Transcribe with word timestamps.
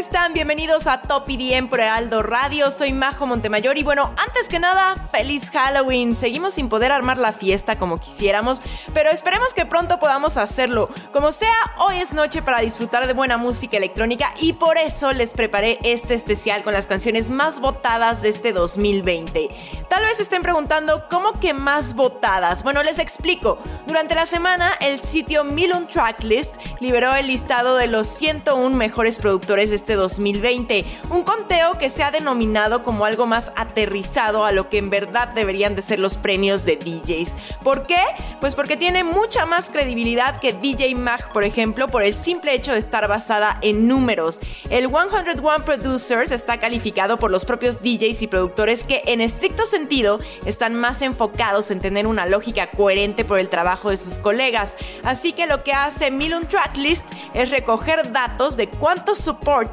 Están? 0.00 0.32
Bienvenidos 0.32 0.86
a 0.86 1.02
Top 1.02 1.28
IDM 1.28 1.68
por 1.68 1.82
Aldo 1.82 2.22
Radio. 2.22 2.70
Soy 2.70 2.94
Majo 2.94 3.26
Montemayor 3.26 3.76
y 3.76 3.82
bueno, 3.82 4.14
antes 4.16 4.48
que 4.48 4.58
nada, 4.58 4.96
feliz 4.96 5.50
Halloween. 5.50 6.14
Seguimos 6.14 6.54
sin 6.54 6.70
poder 6.70 6.90
armar 6.90 7.18
la 7.18 7.32
fiesta 7.32 7.78
como 7.78 8.00
quisiéramos, 8.00 8.62
pero 8.94 9.10
esperemos 9.10 9.52
que 9.52 9.66
pronto 9.66 9.98
podamos 9.98 10.38
hacerlo. 10.38 10.88
Como 11.12 11.32
sea, 11.32 11.54
hoy 11.76 11.98
es 11.98 12.14
noche 12.14 12.40
para 12.40 12.60
disfrutar 12.60 13.06
de 13.06 13.12
buena 13.12 13.36
música 13.36 13.76
electrónica 13.76 14.32
y 14.40 14.54
por 14.54 14.78
eso 14.78 15.12
les 15.12 15.34
preparé 15.34 15.78
este 15.82 16.14
especial 16.14 16.62
con 16.62 16.72
las 16.72 16.86
canciones 16.86 17.28
más 17.28 17.60
votadas 17.60 18.22
de 18.22 18.30
este 18.30 18.52
2020. 18.52 19.48
Tal 19.90 20.02
vez 20.06 20.18
estén 20.18 20.40
preguntando, 20.40 21.08
¿cómo 21.10 21.32
que 21.32 21.52
más 21.52 21.94
votadas? 21.94 22.62
Bueno, 22.62 22.82
les 22.82 22.98
explico. 22.98 23.58
Durante 23.86 24.14
la 24.14 24.24
semana, 24.24 24.72
el 24.80 25.02
sitio 25.02 25.44
Milon 25.44 25.88
Tracklist 25.88 26.54
liberó 26.80 27.14
el 27.14 27.26
listado 27.26 27.76
de 27.76 27.86
los 27.86 28.06
101 28.06 28.74
mejores 28.74 29.18
productores 29.18 29.68
de 29.68 29.76
este 29.76 29.89
2020, 29.96 30.84
un 31.10 31.22
conteo 31.22 31.78
que 31.78 31.90
se 31.90 32.02
ha 32.02 32.10
denominado 32.10 32.82
como 32.82 33.04
algo 33.04 33.26
más 33.26 33.52
aterrizado 33.56 34.44
a 34.44 34.52
lo 34.52 34.68
que 34.68 34.78
en 34.78 34.90
verdad 34.90 35.28
deberían 35.28 35.76
de 35.76 35.82
ser 35.82 35.98
los 35.98 36.16
premios 36.16 36.64
de 36.64 36.76
DJs. 36.76 37.34
¿Por 37.62 37.86
qué? 37.86 38.00
Pues 38.40 38.54
porque 38.54 38.76
tiene 38.76 39.04
mucha 39.04 39.46
más 39.46 39.70
credibilidad 39.70 40.40
que 40.40 40.52
DJ 40.52 40.94
Mag, 40.94 41.32
por 41.32 41.44
ejemplo, 41.44 41.88
por 41.88 42.02
el 42.02 42.14
simple 42.14 42.54
hecho 42.54 42.72
de 42.72 42.78
estar 42.78 43.06
basada 43.08 43.58
en 43.62 43.88
números. 43.88 44.40
El 44.70 44.88
101 44.88 45.64
Producers 45.64 46.30
está 46.30 46.58
calificado 46.58 47.18
por 47.18 47.30
los 47.30 47.44
propios 47.44 47.82
DJs 47.82 48.22
y 48.22 48.26
productores 48.26 48.84
que 48.84 49.02
en 49.06 49.20
estricto 49.20 49.66
sentido 49.66 50.18
están 50.44 50.74
más 50.74 51.02
enfocados 51.02 51.70
en 51.70 51.80
tener 51.80 52.06
una 52.06 52.26
lógica 52.26 52.70
coherente 52.70 53.24
por 53.24 53.38
el 53.38 53.48
trabajo 53.48 53.90
de 53.90 53.96
sus 53.96 54.18
colegas. 54.18 54.76
Así 55.04 55.32
que 55.32 55.46
lo 55.46 55.62
que 55.64 55.72
hace 55.72 56.10
Milon 56.10 56.46
Tracklist 56.46 57.04
es 57.34 57.50
recoger 57.50 58.12
datos 58.12 58.56
de 58.56 58.68
cuántos 58.68 59.18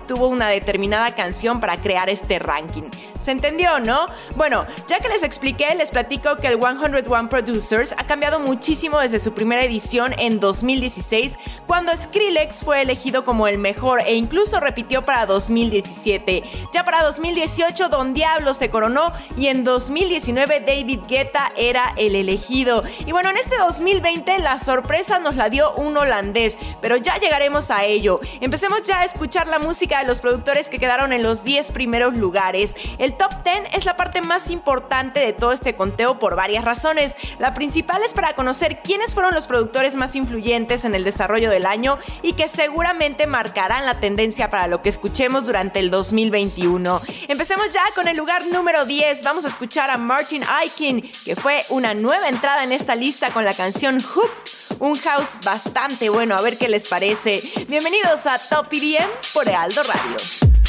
tuvo 0.08 0.27
una 0.27 0.47
determinada 0.47 1.13
canción 1.13 1.59
para 1.59 1.77
crear 1.77 2.09
este 2.09 2.39
ranking. 2.39 2.89
¿Se 3.19 3.31
entendió, 3.31 3.80
no? 3.80 4.05
Bueno, 4.36 4.66
ya 4.88 5.00
que 5.00 5.09
les 5.09 5.23
expliqué, 5.23 5.75
les 5.75 5.91
platico 5.91 6.38
que 6.38 6.47
el 6.47 6.59
101 6.59 7.30
Producers 7.30 7.94
ha 7.97 8.08
cambiado 8.08 8.39
muchísimo 8.39 9.00
desde 9.00 9.19
su 9.19 9.33
primera 9.33 9.63
edición 9.63 10.13
en 10.17 10.39
2016, 10.39 11.38
cuando 11.67 11.95
Skrillex 11.95 12.63
fue 12.63 12.81
elegido 12.81 13.25
como 13.25 13.47
el 13.47 13.58
mejor 13.58 14.02
e 14.05 14.16
incluso 14.16 14.59
repitió 14.59 15.03
para 15.03 15.25
2017. 15.25 16.44
Ya 16.73 16.85
para 16.85 17.03
2018 17.03 17.89
Don 17.89 18.13
Diablo 18.13 18.53
se 18.53 18.69
coronó 18.69 19.11
y 19.38 19.47
en 19.47 19.63
2019 19.63 20.61
David 20.61 21.02
Guetta 21.08 21.52
era 21.58 21.94
el 21.97 22.16
elegido. 22.16 22.83
Y 23.05 23.11
bueno, 23.11 23.30
en 23.30 23.38
este 23.38 23.58
2020 23.58 24.39
la 24.39 24.59
sorpresa 24.59 25.19
nos 25.19 25.35
la 25.35 25.50
dio 25.50 25.73
un 25.75 25.97
holandés, 25.97 26.58
pero 26.81 26.95
ya 26.95 27.17
llegaremos 27.17 27.72
a 27.72 27.83
ello. 27.83 28.22
Empecemos 28.39 28.83
ya 28.83 29.00
a 29.00 29.05
escuchar 29.05 29.47
la 29.47 29.59
música 29.59 29.97
de 30.00 30.06
los 30.06 30.22
productores 30.22 30.70
que 30.70 30.80
quedaron 30.80 31.14
en 31.14 31.23
los 31.23 31.44
10 31.44 31.72
primeros 31.72 32.16
lugares. 32.16 32.76
El 32.98 33.16
top 33.16 33.44
10 33.44 33.73
es 33.73 33.86
la 33.86 33.95
parte 33.95 34.22
más 34.22 34.50
importante 34.50 35.20
de 35.20 35.34
todo 35.34 35.52
este 35.52 35.76
conteo 35.76 36.20
por 36.20 36.36
varias 36.36 36.66
razones. 36.66 37.14
La 37.40 37.53
principal 37.53 38.02
es 38.03 38.14
para 38.14 38.34
conocer 38.36 38.81
quiénes 38.84 39.14
fueron 39.14 39.34
los 39.34 39.48
productores 39.48 39.95
más 39.95 40.16
influyentes 40.16 40.86
en 40.86 40.95
el 40.95 41.03
desarrollo 41.03 41.50
del 41.50 41.66
año 41.66 41.98
y 42.22 42.34
que 42.34 42.48
seguramente 42.48 43.28
marcarán 43.28 43.86
la 43.86 44.00
tendencia 44.00 44.50
para 44.50 44.68
lo 44.68 44.81
que 44.81 44.90
escuchemos 44.90 45.46
durante 45.46 45.80
el 45.80 45.90
2021. 45.90 47.02
Empecemos 47.28 47.74
ya 47.74 47.84
con 47.96 48.08
el 48.08 48.18
lugar 48.18 48.46
número 48.47 48.85
10. 48.85 49.24
Vamos 49.24 49.46
a 49.46 49.50
escuchar 49.50 49.90
a 49.90 49.97
Martin 49.97 50.44
Aikin, 50.44 51.02
que 51.25 51.35
fue 51.35 51.64
una 51.69 51.94
nueva 51.94 52.29
entrada 52.29 52.64
en 52.64 52.72
esta 52.72 52.96
lista 52.96 53.29
con 53.29 53.46
la 53.46 53.53
canción 53.53 54.00
Hook 54.02 54.31
un 54.79 54.96
house 55.00 55.38
bastante 55.44 56.09
bueno, 56.09 56.35
a 56.35 56.41
ver 56.41 56.58
qué 56.58 56.69
les 56.69 56.88
parece. 56.88 57.41
Bienvenidos 57.68 58.25
a 58.25 58.38
Top 58.38 58.68
EDM 58.72 59.09
por 59.34 59.47
Ealdo 59.47 59.77
Radio. 59.84 60.66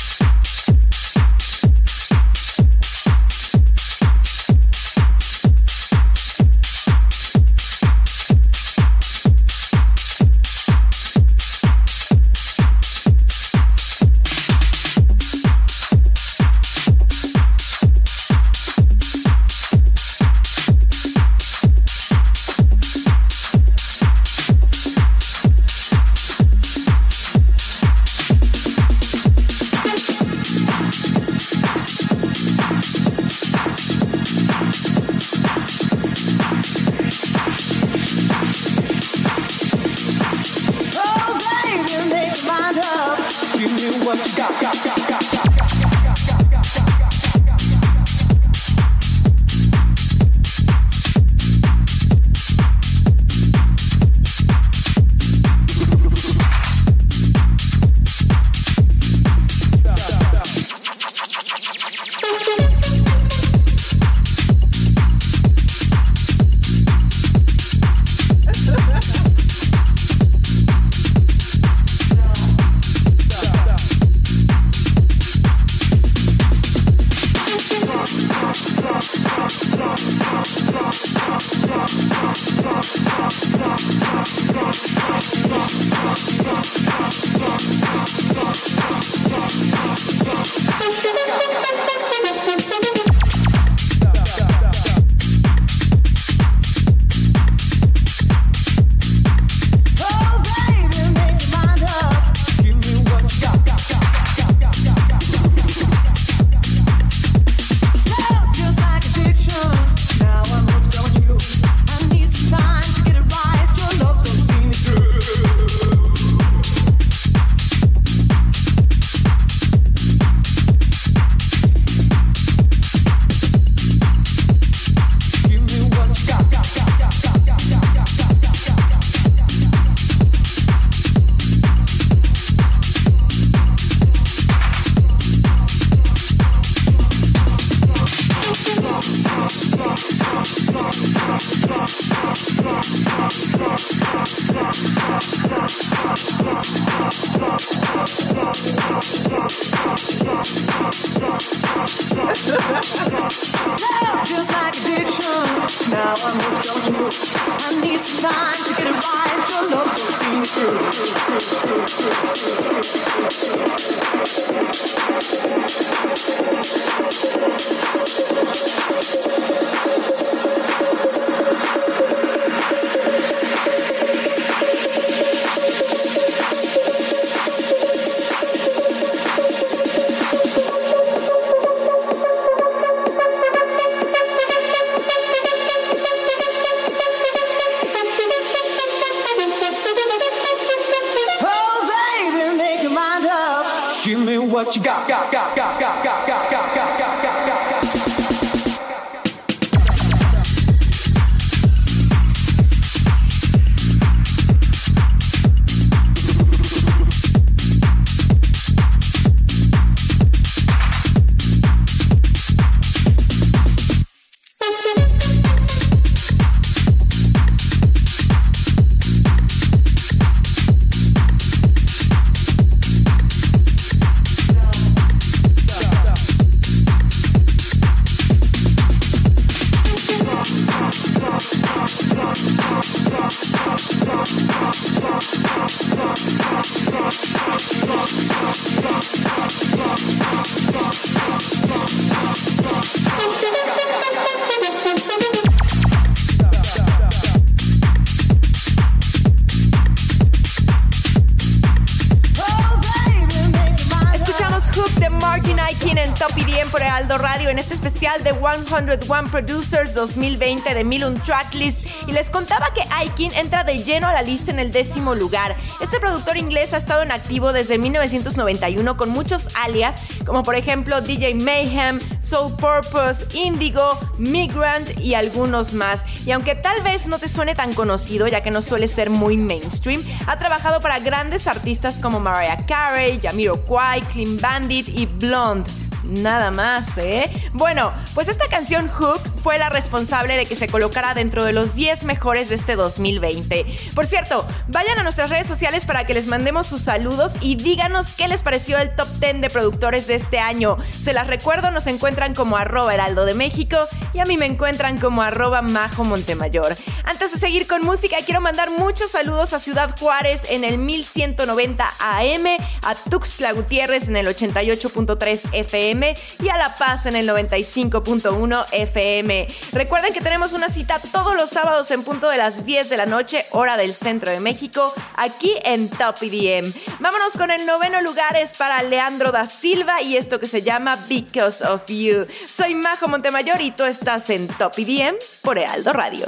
101 258.33 259.30
Producers 259.30 259.95
2020 259.95 260.75
de 260.75 260.85
Milun 260.85 261.21
Tracklist 261.21 261.87
y 262.07 262.12
les 262.12 262.30
contaba 262.30 262.73
que 262.75 262.83
Aikin 262.90 263.33
entra 263.35 263.64
de 263.64 263.78
lleno 263.78 264.07
a 264.09 264.12
la 264.12 264.23
lista 264.23 264.50
en 264.50 264.59
el 264.59 264.73
décimo 264.73 265.14
lugar. 265.14 265.57
Este 265.80 266.00
productor 266.00 266.37
inglés 266.37 266.75
ha 266.75 266.78
estado 266.78 267.02
en 267.02 267.12
activo 267.12 267.52
desde 267.52 267.78
1991 267.78 268.97
con 268.97 269.11
muchos 269.11 269.49
alias, 269.57 270.02
como 270.25 270.42
por 270.42 270.57
ejemplo 270.57 271.00
DJ 271.00 271.35
Mayhem, 271.35 272.00
Soul 272.21 272.54
Purpose, 272.57 273.26
Indigo, 273.37 273.99
Migrant 274.19 274.99
y 275.00 275.14
algunos 275.14 275.75
más. 275.75 276.04
Y 276.26 276.33
aunque 276.33 276.54
tal 276.54 276.83
vez 276.83 277.07
no 277.07 277.19
te 277.19 277.28
suene 277.28 277.54
tan 277.54 277.75
conocido, 277.75 278.28
ya 278.28 278.42
que 278.42 278.50
no 278.50 278.62
suele 278.62 278.88
ser 278.88 279.11
muy 279.11 279.37
mainstream, 279.37 280.02
ha 280.26 280.38
trabajado 280.38 280.80
para 280.80 280.99
grandes 280.99 281.47
artistas 281.47 281.99
como 282.00 282.21
Mariah 282.21 282.64
Carey, 282.66 283.21
Jamiroquai, 283.23 284.02
Clean 284.02 284.40
Bandit 284.40 284.88
y 284.88 285.07
Blonde. 285.07 285.71
Nada 286.04 286.50
más, 286.50 286.97
¿eh? 286.97 287.30
Bueno, 287.52 287.92
pues 288.14 288.28
esta 288.28 288.47
canción 288.49 288.88
Hook 288.88 289.21
fue 289.42 289.59
la 289.59 289.68
responsable 289.68 290.37
de 290.37 290.47
que 290.47 290.54
se 290.54 290.68
colocara 290.68 291.14
dentro 291.14 291.45
de 291.45 291.52
los 291.52 291.75
10 291.75 292.04
mejores 292.04 292.49
de 292.49 292.54
este 292.54 292.76
2020. 292.76 293.66
Por 293.95 294.06
cierto, 294.06 294.47
vayan 294.68 294.99
a 294.99 295.02
nuestras 295.02 295.30
redes 295.30 295.47
sociales 295.47 295.85
para 295.85 296.04
que 296.04 296.14
les 296.14 296.26
mandemos 296.26 296.66
sus 296.66 296.83
saludos 296.83 297.35
y 297.40 297.56
díganos 297.56 298.12
qué 298.12 298.28
les 298.28 298.42
pareció 298.42 298.78
el 298.78 298.95
top 298.95 299.09
10 299.21 299.40
de 299.40 299.50
productores 299.50 300.06
de 300.06 300.14
este 300.14 300.38
año. 300.38 300.76
Se 300.99 301.12
las 301.12 301.26
recuerdo, 301.26 301.71
nos 301.71 301.87
encuentran 301.87 302.35
como 302.35 302.56
arroba 302.56 302.94
heraldo 302.94 303.25
de 303.25 303.35
México 303.35 303.76
y 304.14 304.21
a 304.21 304.25
mí 304.25 304.37
me 304.37 304.47
encuentran 304.47 304.99
como 304.99 305.23
arroba 305.23 305.62
majo 305.62 306.04
Montemayor. 306.04 306.76
Antes 307.04 307.33
de 307.33 307.38
seguir 307.38 307.66
con 307.66 307.83
música, 307.85 308.16
quiero 308.25 308.40
mandar 308.40 308.71
muchos 308.71 309.11
saludos 309.11 309.52
a 309.52 309.59
Ciudad 309.59 309.94
Juárez 309.99 310.42
en 310.49 310.64
el 310.64 310.78
1190 310.78 311.85
AM, 312.00 312.47
a 312.83 312.94
Tuxtla 312.94 313.52
Gutiérrez 313.52 314.09
en 314.09 314.16
el 314.16 314.26
88.3 314.26 315.49
FM 315.52 315.88
y 315.88 316.49
a 316.50 316.57
La 316.59 316.76
Paz 316.76 317.07
en 317.07 317.17
el 317.17 317.26
95.1 317.26 318.67
FM. 318.73 319.47
Recuerden 319.73 320.12
que 320.12 320.21
tenemos 320.21 320.52
una 320.52 320.69
cita 320.69 321.00
todos 321.12 321.35
los 321.35 321.49
sábados 321.49 321.90
en 321.90 322.02
punto 322.02 322.29
de 322.29 322.37
las 322.37 322.67
10 322.67 322.90
de 322.90 322.97
la 322.99 323.07
noche, 323.07 323.47
hora 323.52 323.79
del 323.79 323.95
centro 323.95 324.31
de 324.31 324.38
México, 324.38 324.93
aquí 325.17 325.55
en 325.64 325.88
Top 325.88 326.17
EDM. 326.21 326.71
Vámonos 327.00 327.38
con 327.38 327.50
el 327.50 327.64
noveno 327.64 328.02
lugar, 328.02 328.37
es 328.37 328.55
para 328.57 328.83
Leandro 328.83 329.33
da 329.33 329.47
Silva 329.47 330.02
y 330.02 330.19
esto 330.19 330.38
que 330.38 330.47
se 330.47 330.61
llama 330.61 330.97
Because 331.09 331.64
of 331.64 331.87
You. 331.87 332.26
Soy 332.55 332.75
Majo 332.75 333.09
Montemayor 333.09 333.62
y 333.62 333.71
tú 333.71 333.85
estás 333.85 334.29
en 334.29 334.47
Top 334.47 334.75
EDM 334.76 335.17
por 335.40 335.57
Heraldo 335.57 335.95
Radio. 335.95 336.26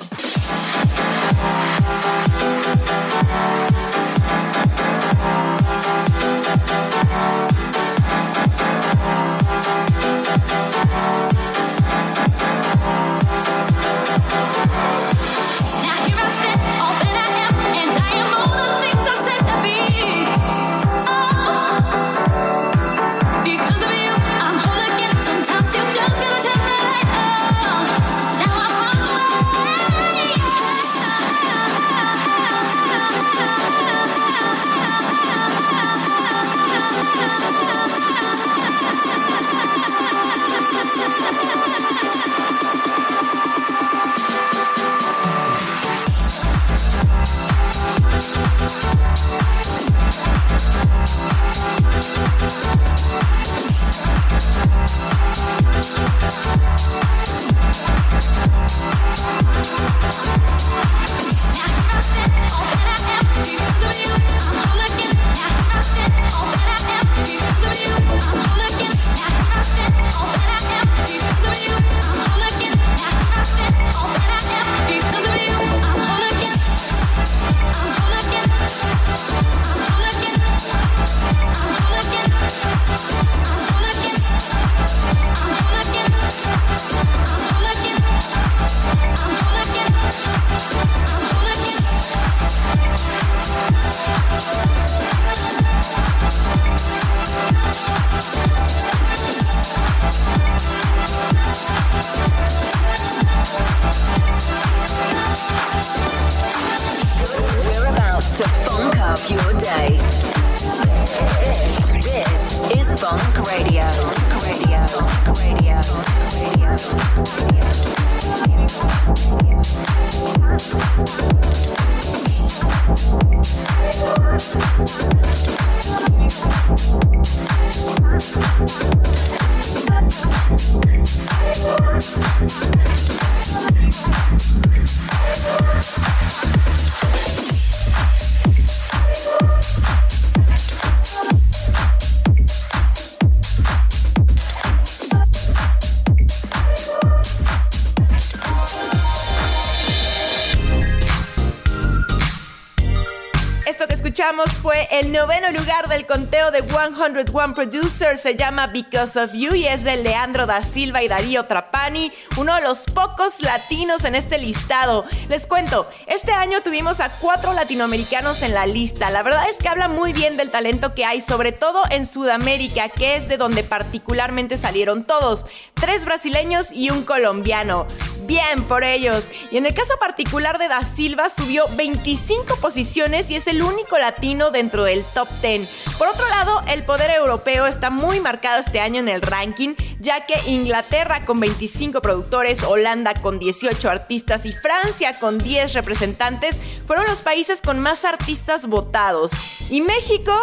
Noveno 155.21 155.51
lugar 155.51 155.87
del 155.87 156.07
conteo 156.07 156.51
de 156.51 156.63
101 156.63 157.53
Producers. 157.55 158.21
Se 158.21 158.37
llama 158.37 158.69
Because 158.69 159.21
of 159.21 159.35
You 159.35 159.55
y 159.55 159.67
es 159.67 159.85
de 159.85 159.99
Leandro 159.99 160.47
da 160.47 160.63
Silva 160.63 161.03
y 161.03 161.09
Darío 161.09 161.45
Trapani, 161.45 162.11
uno 162.39 162.55
de 162.55 162.63
los 162.63 162.87
pocos 162.87 163.43
latinos 163.43 164.07
en 164.07 164.15
este 164.15 164.39
listado. 164.39 165.05
Les 165.29 165.47
cuento, 165.47 165.87
este 166.07 166.33
año 166.33 166.63
tuvimos 166.63 167.01
a 167.01 167.11
cuatro 167.19 167.53
latinoamericanos 167.53 168.43
en 168.43 168.55
la 168.55 168.65
lista. 168.65 169.11
La 169.11 169.23
verdad 169.23 169.47
es 169.51 169.59
que 169.59 169.69
habla 169.69 169.89
muy 169.89 170.15
bien 170.15 170.39
del 170.39 170.51
talento 170.51 170.95
que 170.95 171.05
hay, 171.05 171.21
sobre 171.21 171.53
todo 171.53 171.83
en 171.91 172.07
Sudamérica, 172.07 172.89
que 172.89 173.17
es 173.17 173.29
de 173.29 173.37
donde 173.37 173.63
particularmente 173.63 174.57
salieron 174.57 175.05
todos. 175.05 175.47
Tres 175.75 176.07
brasileños 176.07 176.73
y 176.73 176.89
un 176.89 177.05
colombiano. 177.05 177.87
Bien 178.31 178.63
por 178.63 178.85
ellos. 178.85 179.27
Y 179.51 179.57
en 179.57 179.67
el 179.67 179.75
caso 179.75 179.95
particular 179.99 180.59
de 180.59 180.69
Da 180.69 180.85
Silva 180.85 181.29
subió 181.31 181.65
25 181.77 182.59
posiciones 182.61 183.29
y 183.29 183.35
es 183.35 183.49
el 183.49 183.61
único 183.61 183.99
latino 183.99 184.53
dentro 184.53 184.85
del 184.85 185.05
top 185.15 185.27
10. 185.43 185.69
Por 185.99 186.07
otro 186.07 186.29
lado, 186.29 186.63
el 186.69 186.85
poder 186.85 187.11
europeo 187.11 187.67
está 187.67 187.91
muy 187.91 188.21
marcado 188.21 188.61
este 188.61 188.79
año 188.79 189.01
en 189.01 189.09
el 189.09 189.21
ranking, 189.21 189.75
ya 189.99 190.27
que 190.27 190.35
Inglaterra 190.49 191.25
con 191.27 191.41
25 191.41 192.01
productores, 192.03 192.63
Holanda 192.63 193.15
con 193.15 193.41
18 193.41 193.91
artistas 193.91 194.47
y 194.47 194.53
Francia 194.53 195.19
con 195.19 195.39
10 195.39 195.73
representantes 195.73 196.61
fueron 196.87 197.07
los 197.09 197.23
países 197.23 197.61
con 197.61 197.81
más 197.81 198.05
artistas 198.05 198.69
votados. 198.69 199.33
Y 199.71 199.81
México 199.81 200.41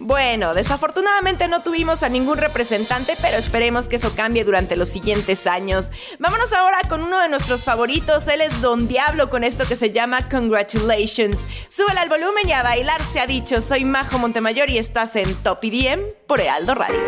bueno, 0.00 0.54
desafortunadamente 0.54 1.46
no 1.46 1.62
tuvimos 1.62 2.02
a 2.02 2.08
ningún 2.08 2.38
representante, 2.38 3.16
pero 3.20 3.36
esperemos 3.36 3.86
que 3.86 3.96
eso 3.96 4.14
cambie 4.16 4.44
durante 4.44 4.74
los 4.74 4.88
siguientes 4.88 5.46
años. 5.46 5.90
Vámonos 6.18 6.54
ahora 6.54 6.78
con 6.88 7.02
uno 7.02 7.20
de 7.20 7.28
nuestros 7.28 7.64
favoritos, 7.64 8.26
él 8.28 8.40
es 8.40 8.62
Don 8.62 8.88
Diablo 8.88 9.28
con 9.28 9.44
esto 9.44 9.66
que 9.68 9.76
se 9.76 9.90
llama 9.90 10.28
Congratulations. 10.30 11.46
Súbele 11.68 12.00
al 12.00 12.08
volumen 12.08 12.48
y 12.48 12.52
a 12.52 12.62
bailar 12.62 13.02
se 13.02 13.20
ha 13.20 13.26
dicho, 13.26 13.60
soy 13.60 13.84
Majo 13.84 14.18
Montemayor 14.18 14.70
y 14.70 14.78
estás 14.78 15.16
en 15.16 15.34
Top 15.42 15.62
IDM 15.62 16.00
por 16.26 16.40
Ealdo 16.40 16.74
Radio. 16.74 16.98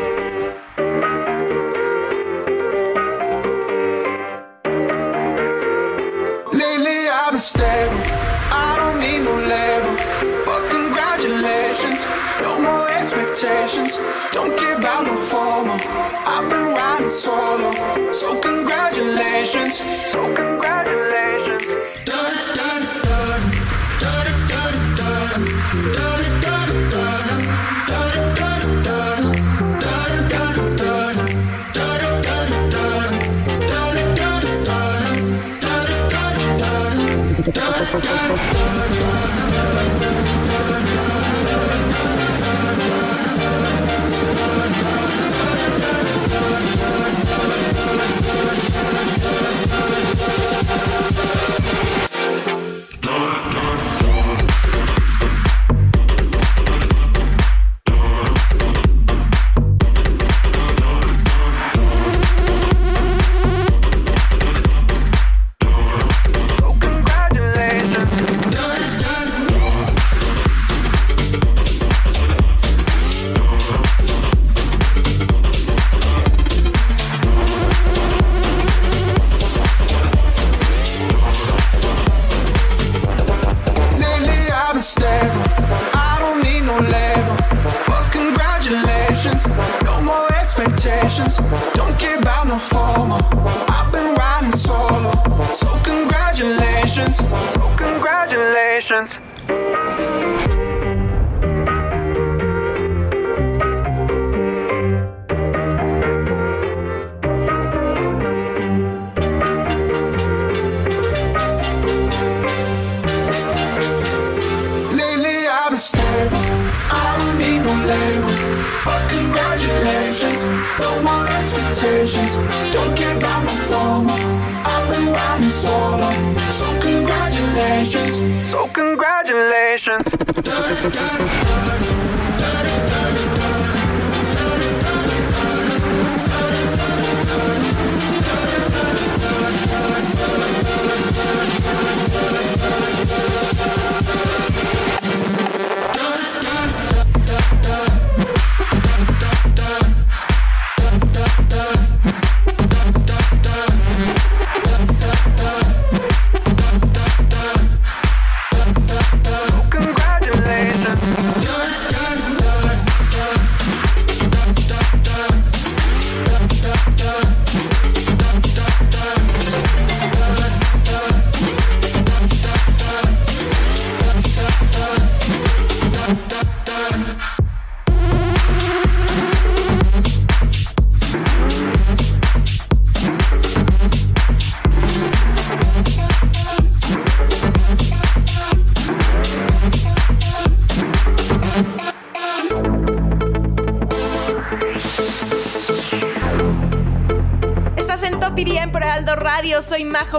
Expectations. 13.13 13.99
Don't 14.33 14.57
care 14.59 14.77
about 14.77 15.05
no 15.07 15.17
formal. 15.17 15.79
I've 16.27 16.49
been 16.51 16.75
riding 16.75 17.11
solo, 17.11 17.73
so 18.11 18.41
congratulations. 18.41 19.79
So 20.13 20.35
congratulations. 20.35 21.32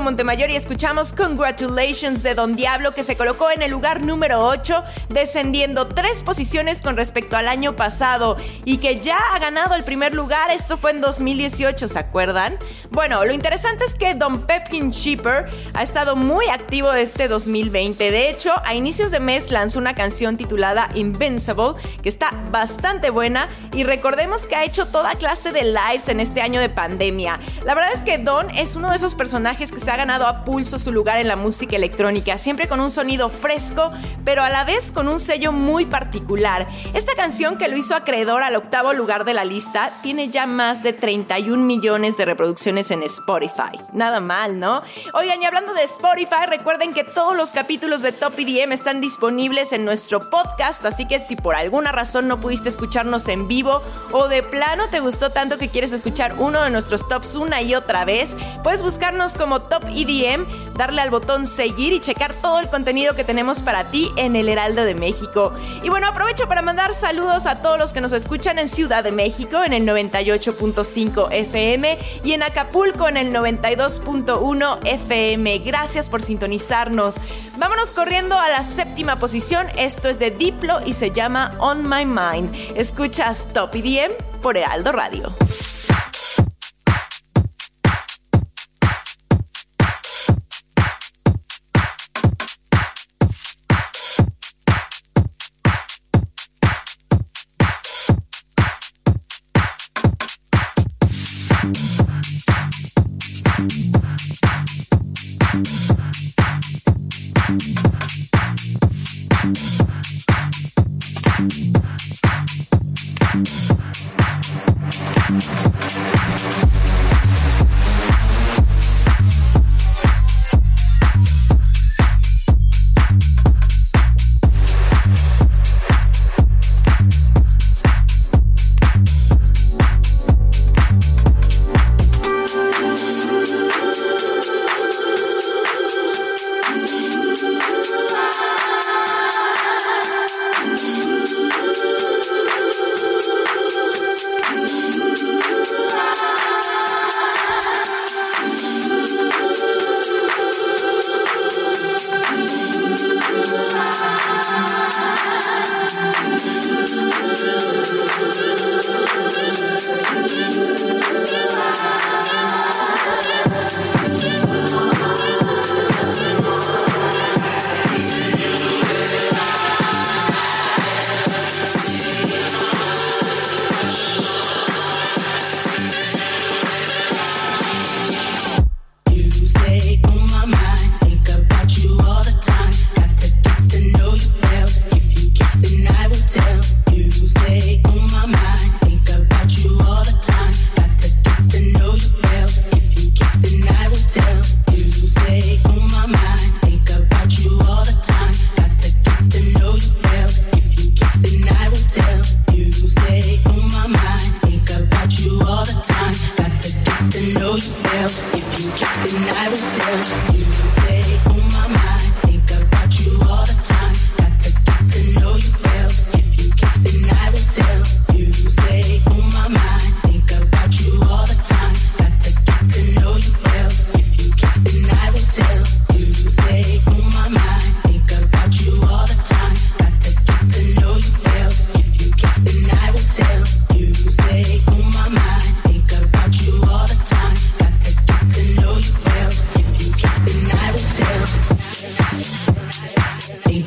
Montemayor 0.02 0.50
y 0.50 0.56
escuchamos 0.56 1.14
Congratulations 1.14 2.24
de 2.24 2.36
Don 2.36 2.56
Diablo 2.56 2.94
que 2.94 3.04
se 3.04 3.16
colocó 3.16 3.52
en 3.52 3.62
el 3.62 3.72
lugar 3.72 4.02
número 4.02 4.46
8, 4.46 4.84
descendiendo 5.10 5.88
tres 5.88 6.24
posiciones 6.24 6.82
con 6.82 6.98
respecto 6.98 7.38
al 7.38 7.48
año 7.48 7.76
pasado 7.76 8.38
y 8.66 8.78
que 8.78 9.00
ya 9.00 9.18
ha 9.34 9.40
ganado 9.40 9.76
el 9.76 9.84
primer 9.84 10.14
lugar. 10.14 10.52
Esto 10.52 10.78
fue 10.78 10.92
en 10.92 11.02
2018, 11.02 11.88
¿se 11.88 12.00
acuerdan? 12.00 12.58
Bueno, 12.92 13.24
lo 13.26 13.34
interesante 13.34 13.86
es 13.86 13.96
que 13.96 14.16
Don 14.16 14.42
Pepkin 14.46 14.92
Shipper 14.92 15.50
ha 15.74 15.84
estado 15.84 16.16
muy 16.16 16.48
activo 16.48 16.92
este 16.94 17.28
2020. 17.28 18.12
De 18.12 18.30
hecho, 18.30 18.52
a 18.66 18.76
inicios 18.76 19.12
de 19.12 19.20
mes 19.20 19.52
lanzó 19.52 19.80
una 19.80 19.96
canción 19.96 20.38
titulada 20.38 20.90
Invincible 20.96 21.74
que 22.02 22.10
está 22.10 22.32
bastante 22.54 23.10
buena 23.10 23.50
y 23.74 23.84
recordemos 23.84 24.46
que 24.46 24.56
ha 24.56 24.64
hecho 24.64 24.88
toda 24.88 25.16
clase 25.16 25.52
de 25.52 25.64
lives 25.64 26.08
en 26.08 26.20
este 26.20 26.40
año 26.40 26.62
de 26.62 26.70
pandemia. 26.70 27.40
La 27.66 27.74
verdad 27.74 27.92
es 27.94 28.04
que 28.04 28.20
Don 28.20 28.52
es 28.52 28.76
uno 28.76 28.92
de 28.92 28.96
esos 28.96 29.16
personajes 29.16 29.72
que 29.72 29.80
se 29.80 29.90
ha 29.90 29.98
ganado 29.98 30.28
a 30.28 30.46
pulso 30.46 30.78
su 30.78 30.92
lugar 30.92 31.18
en 31.18 31.28
la 31.28 31.36
música 31.36 31.76
electrónica, 31.76 32.38
siempre 32.38 32.68
con 32.68 32.80
un 32.80 32.92
sonido 32.92 33.30
fresco, 33.30 33.92
pero 34.24 34.44
a 34.44 34.52
la 34.52 34.64
vez 34.66 34.92
con 34.92 35.08
un 35.08 35.20
sello 35.20 35.52
muy 35.52 35.86
particular. 35.88 36.68
Esta 36.94 37.16
canción 37.16 37.58
que 37.58 37.70
lo 37.70 37.76
hizo 37.76 37.96
acreedor 37.96 38.44
al 38.44 38.56
octavo 38.56 38.94
lugar 38.94 39.26
de 39.26 39.34
la 39.34 39.46
lista 39.46 39.94
tiene 40.04 40.30
ya 40.30 40.46
más 40.46 40.84
de 40.84 40.94
31 40.94 41.58
millones 41.58 42.18
de 42.18 42.26
reproducciones 42.26 42.92
en 42.92 43.02
Spotify. 43.02 43.80
Nada 43.94 44.20
mal, 44.20 44.60
¿no? 44.60 44.84
Oigan, 45.16 45.42
y 45.42 45.46
hablando 45.46 45.74
de 45.74 45.84
Spotify, 45.86 46.46
recuerden 46.48 46.94
que 46.94 47.04
todos 47.04 47.36
los 47.36 47.50
capítulos 47.50 48.04
de 48.04 48.12
Top 48.12 48.38
EDM 48.38 48.74
están 48.74 49.02
disponibles 49.02 49.74
en 49.74 49.86
nuestro 49.86 50.20
podcast, 50.30 50.86
así 50.86 51.08
que 51.08 51.20
si 51.20 51.36
por 51.36 51.56
alguna 51.56 51.92
razón 51.92 52.28
no 52.28 52.43
pudiste 52.44 52.68
escucharnos 52.68 53.30
en 53.30 53.48
vivo 53.48 53.82
o 54.12 54.28
de 54.28 54.44
plano 54.44 54.90
te 54.90 55.00
gustó 55.00 55.30
tanto 55.30 55.58
que 55.58 55.70
quieres 55.70 55.94
escuchar 55.94 56.36
uno 56.38 56.62
de 56.62 56.70
nuestros 56.70 57.08
tops 57.08 57.36
una 57.36 57.62
y 57.62 57.74
otra 57.74 58.04
vez, 58.04 58.36
puedes 58.64 58.82
buscarnos 58.82 59.32
como 59.32 59.62
Top 59.62 59.86
EDM, 59.86 60.46
darle 60.76 61.02
al 61.02 61.10
botón 61.10 61.46
seguir 61.46 61.94
y 61.94 62.02
checar 62.02 62.36
todo 62.36 62.60
el 62.60 62.68
contenido 62.68 63.16
que 63.16 63.24
tenemos 63.24 63.62
para 63.62 63.92
ti 63.92 64.12
en 64.18 64.36
el 64.36 64.50
Heraldo 64.50 64.84
de 64.84 64.94
México. 64.94 65.54
Y 65.84 65.90
bueno, 65.90 66.08
aprovecho 66.08 66.50
para 66.50 66.62
mandar 66.62 66.94
saludos 66.94 67.46
a 67.46 67.62
todos 67.62 67.80
los 67.80 67.94
que 67.94 68.02
nos 68.02 68.12
escuchan 68.12 68.60
en 68.60 68.68
Ciudad 68.68 69.06
de 69.06 69.14
México 69.14 69.64
en 69.64 69.72
el 69.72 69.88
98.5 69.88 71.30
FM 71.32 71.98
y 72.26 72.34
en 72.34 72.44
Acapulco 72.44 73.08
en 73.08 73.16
el 73.16 73.32
92.1 73.32 74.80
FM. 74.86 75.60
Gracias 75.60 76.10
por 76.10 76.22
sintonizarnos. 76.22 77.16
Vámonos 77.58 77.92
corriendo 77.92 78.38
a 78.38 78.50
la 78.50 78.64
séptima 78.66 79.18
posición. 79.18 79.68
Esto 79.78 80.10
es 80.10 80.20
de 80.20 80.32
Diplo 80.32 80.80
y 80.86 80.92
se 80.92 81.12
llama 81.12 81.56
On 81.60 81.88
My 81.88 82.06
Mind. 82.06 82.33
Escuchas 82.76 83.48
Top 83.54 83.76
EDM 83.76 84.12
por 84.42 84.58
Heraldo 84.58 84.92
Radio. 84.92 85.34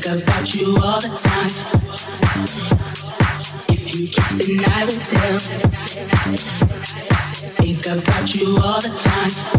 about 0.07 0.55
you 0.55 0.77
all 0.83 1.01
the 1.01 1.09
time. 1.09 1.51
If 3.69 3.95
you 3.95 4.09
kiss, 4.09 4.33
then 4.35 4.65
I 4.73 4.85
will 4.85 5.01
tell. 5.01 5.39
Think 7.55 7.87
about 7.87 8.35
you 8.35 8.57
all 8.63 8.81
the 8.81 8.89
time. 8.89 9.56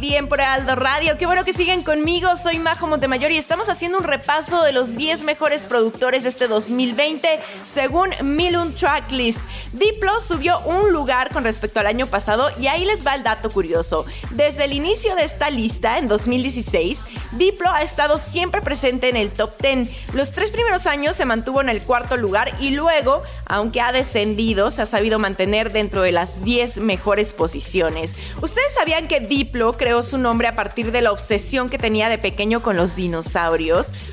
Piece 0.00 0.16
en 0.16 0.26
Top 0.26 0.26
EDM 0.26 0.28
por 0.28 0.40
Aldo 0.40 0.74
Radio. 0.74 1.16
Qué 1.18 1.26
bueno 1.26 1.44
que 1.44 1.52
siguen 1.52 1.82
conmigo. 1.82 2.36
Soy 2.36 2.58
Majo 2.58 2.86
Montemayor 2.86 3.30
y 3.30 3.38
estamos 3.56 3.74
haciendo 3.74 3.96
un 3.96 4.04
repaso 4.04 4.62
de 4.64 4.72
los 4.74 4.96
10 4.96 5.22
mejores 5.22 5.66
productores 5.66 6.24
de 6.24 6.28
este 6.28 6.46
2020 6.46 7.40
según 7.64 8.10
Milun 8.20 8.74
Tracklist. 8.74 9.40
Diplo 9.72 10.20
subió 10.20 10.60
un 10.60 10.92
lugar 10.92 11.32
con 11.32 11.42
respecto 11.42 11.80
al 11.80 11.86
año 11.86 12.06
pasado 12.06 12.50
y 12.60 12.66
ahí 12.66 12.84
les 12.84 13.06
va 13.06 13.14
el 13.14 13.22
dato 13.22 13.48
curioso. 13.48 14.04
Desde 14.32 14.64
el 14.64 14.74
inicio 14.74 15.16
de 15.16 15.24
esta 15.24 15.48
lista, 15.48 15.96
en 15.96 16.06
2016, 16.06 17.04
Diplo 17.32 17.70
ha 17.70 17.80
estado 17.80 18.18
siempre 18.18 18.60
presente 18.60 19.08
en 19.08 19.16
el 19.16 19.30
top 19.30 19.50
10. 19.58 19.88
Los 20.12 20.32
tres 20.32 20.50
primeros 20.50 20.86
años 20.86 21.16
se 21.16 21.24
mantuvo 21.24 21.62
en 21.62 21.70
el 21.70 21.80
cuarto 21.80 22.18
lugar 22.18 22.54
y 22.60 22.72
luego, 22.72 23.22
aunque 23.46 23.80
ha 23.80 23.90
descendido, 23.90 24.70
se 24.70 24.82
ha 24.82 24.86
sabido 24.86 25.18
mantener 25.18 25.72
dentro 25.72 26.02
de 26.02 26.12
las 26.12 26.44
10 26.44 26.80
mejores 26.80 27.32
posiciones. 27.32 28.16
¿Ustedes 28.42 28.74
sabían 28.74 29.08
que 29.08 29.20
Diplo 29.20 29.78
creó 29.78 30.02
su 30.02 30.18
nombre 30.18 30.46
a 30.46 30.56
partir 30.56 30.92
de 30.92 31.00
la 31.00 31.12
obsesión 31.12 31.70
que 31.70 31.78
tenía 31.78 32.10
de 32.10 32.18
pequeño 32.18 32.60
con 32.60 32.76
los 32.76 32.96
dinosaurios? 32.96 33.45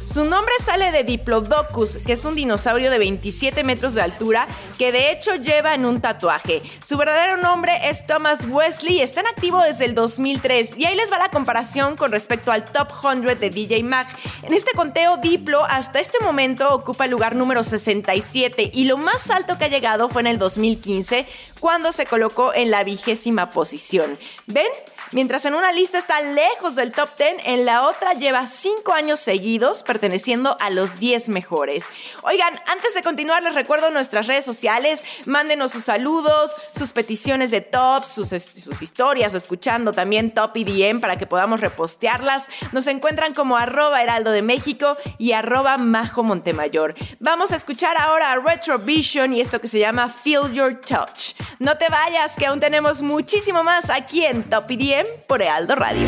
Su 0.06 0.26
nombre 0.26 0.54
sale 0.64 0.92
de 0.92 1.04
Diplodocus, 1.04 1.98
que 1.98 2.14
es 2.14 2.24
un 2.24 2.36
dinosaurio 2.36 2.92
de 2.92 3.00
27 3.00 3.64
metros 3.64 3.96
de 3.96 4.02
altura 4.02 4.48
que 4.78 4.92
de 4.92 5.12
hecho 5.12 5.36
lleva 5.36 5.74
en 5.74 5.86
un 5.86 6.02
tatuaje. 6.02 6.62
Su 6.86 6.98
verdadero 6.98 7.38
nombre 7.38 7.74
es 7.90 8.06
Thomas 8.06 8.46
Wesley 8.48 8.98
y 8.98 9.02
está 9.02 9.22
en 9.22 9.28
activo 9.28 9.62
desde 9.62 9.86
el 9.86 9.96
2003. 9.96 10.78
Y 10.78 10.86
ahí 10.86 10.96
les 10.96 11.12
va 11.12 11.18
la 11.18 11.30
comparación 11.30 11.96
con 11.96 12.12
respecto 12.12 12.52
al 12.52 12.66
Top 12.66 12.90
100 12.92 13.40
de 13.40 13.50
DJ 13.50 13.84
Mag. 13.84 14.08
En 14.44 14.54
este 14.54 14.72
conteo, 14.76 15.18
Diplo 15.18 15.64
hasta 15.66 16.00
este 16.00 16.20
momento 16.20 16.74
ocupa 16.74 17.06
el 17.06 17.12
lugar 17.12 17.36
número 17.36 17.64
67 17.64 18.70
y 18.74 18.86
lo 18.86 18.98
más 18.98 19.32
alto 19.32 19.58
que 19.58 19.66
ha 19.66 19.70
llegado 19.70 20.10
fue 20.10 20.22
en 20.22 20.28
el 20.28 20.38
2015 20.38 21.26
cuando 21.60 21.92
se 21.92 22.06
colocó 22.06 22.54
en 22.54 22.70
la 22.70 22.84
vigésima 22.84 23.50
posición. 23.50 24.18
¿Ven? 24.48 24.68
Mientras 25.14 25.46
en 25.46 25.54
una 25.54 25.72
lista 25.72 26.00
está 26.00 26.20
lejos 26.22 26.76
del 26.76 26.92
top 26.92 27.08
10, 27.16 27.46
en 27.46 27.66
la 27.66 27.88
otra 27.88 28.14
lleva 28.14 28.48
5 28.48 28.94
años 28.94 29.20
seguidos 29.20 29.84
perteneciendo 29.84 30.58
a 30.60 30.72
los 30.72 31.00
10 31.00 31.30
mejores. 31.30 31.86
Oigan, 32.24 32.52
antes 32.66 32.96
de 32.96 33.04
continuar 33.04 33.44
les 33.44 33.54
recuerdo 33.54 33.92
nuestras 33.92 34.26
redes 34.26 34.44
sociales, 34.44 35.04
mándenos 35.28 35.72
sus 35.72 35.84
saludos, 35.84 36.56
sus 36.76 36.94
peticiones 36.94 37.52
de 37.52 37.62
tops, 37.62 38.08
sus, 38.08 38.82
historias, 38.82 39.36
escuchando 39.36 39.92
también 39.92 40.34
Top 40.34 40.58
EDM 40.58 41.00
para 41.00 41.16
que 41.16 41.28
podamos 41.28 41.62
repostearlas. 41.62 42.48
Nos 42.72 42.88
encuentran 42.88 43.36
como 43.36 43.56
arroba 43.56 44.02
heraldo 44.02 44.32
de 44.32 44.42
México 44.42 44.98
y 45.20 45.34
arroba 45.34 45.78
majo 45.78 46.24
Montemayor. 46.24 46.96
Vamos 47.20 47.52
a 47.52 47.56
escuchar 47.58 47.98
ahora 47.98 48.32
a 48.32 48.40
Retrovision 48.40 49.36
y 49.36 49.42
esto 49.42 49.62
que 49.62 49.68
se 49.68 49.78
llama 49.78 50.10
Feel 50.10 50.52
Your 50.54 50.74
Touch. 50.74 51.36
No 51.60 51.78
te 51.78 51.88
vayas, 51.88 52.34
que 52.36 52.48
aún 52.48 52.60
tenemos 52.60 53.04
muchísimo 53.04 53.64
más 53.64 53.92
aquí 53.92 54.26
en 54.26 54.50
Top 54.50 54.70
EDM 54.72 55.03
por 55.28 55.42
Ealdo 55.42 55.76
Radio. 55.76 56.08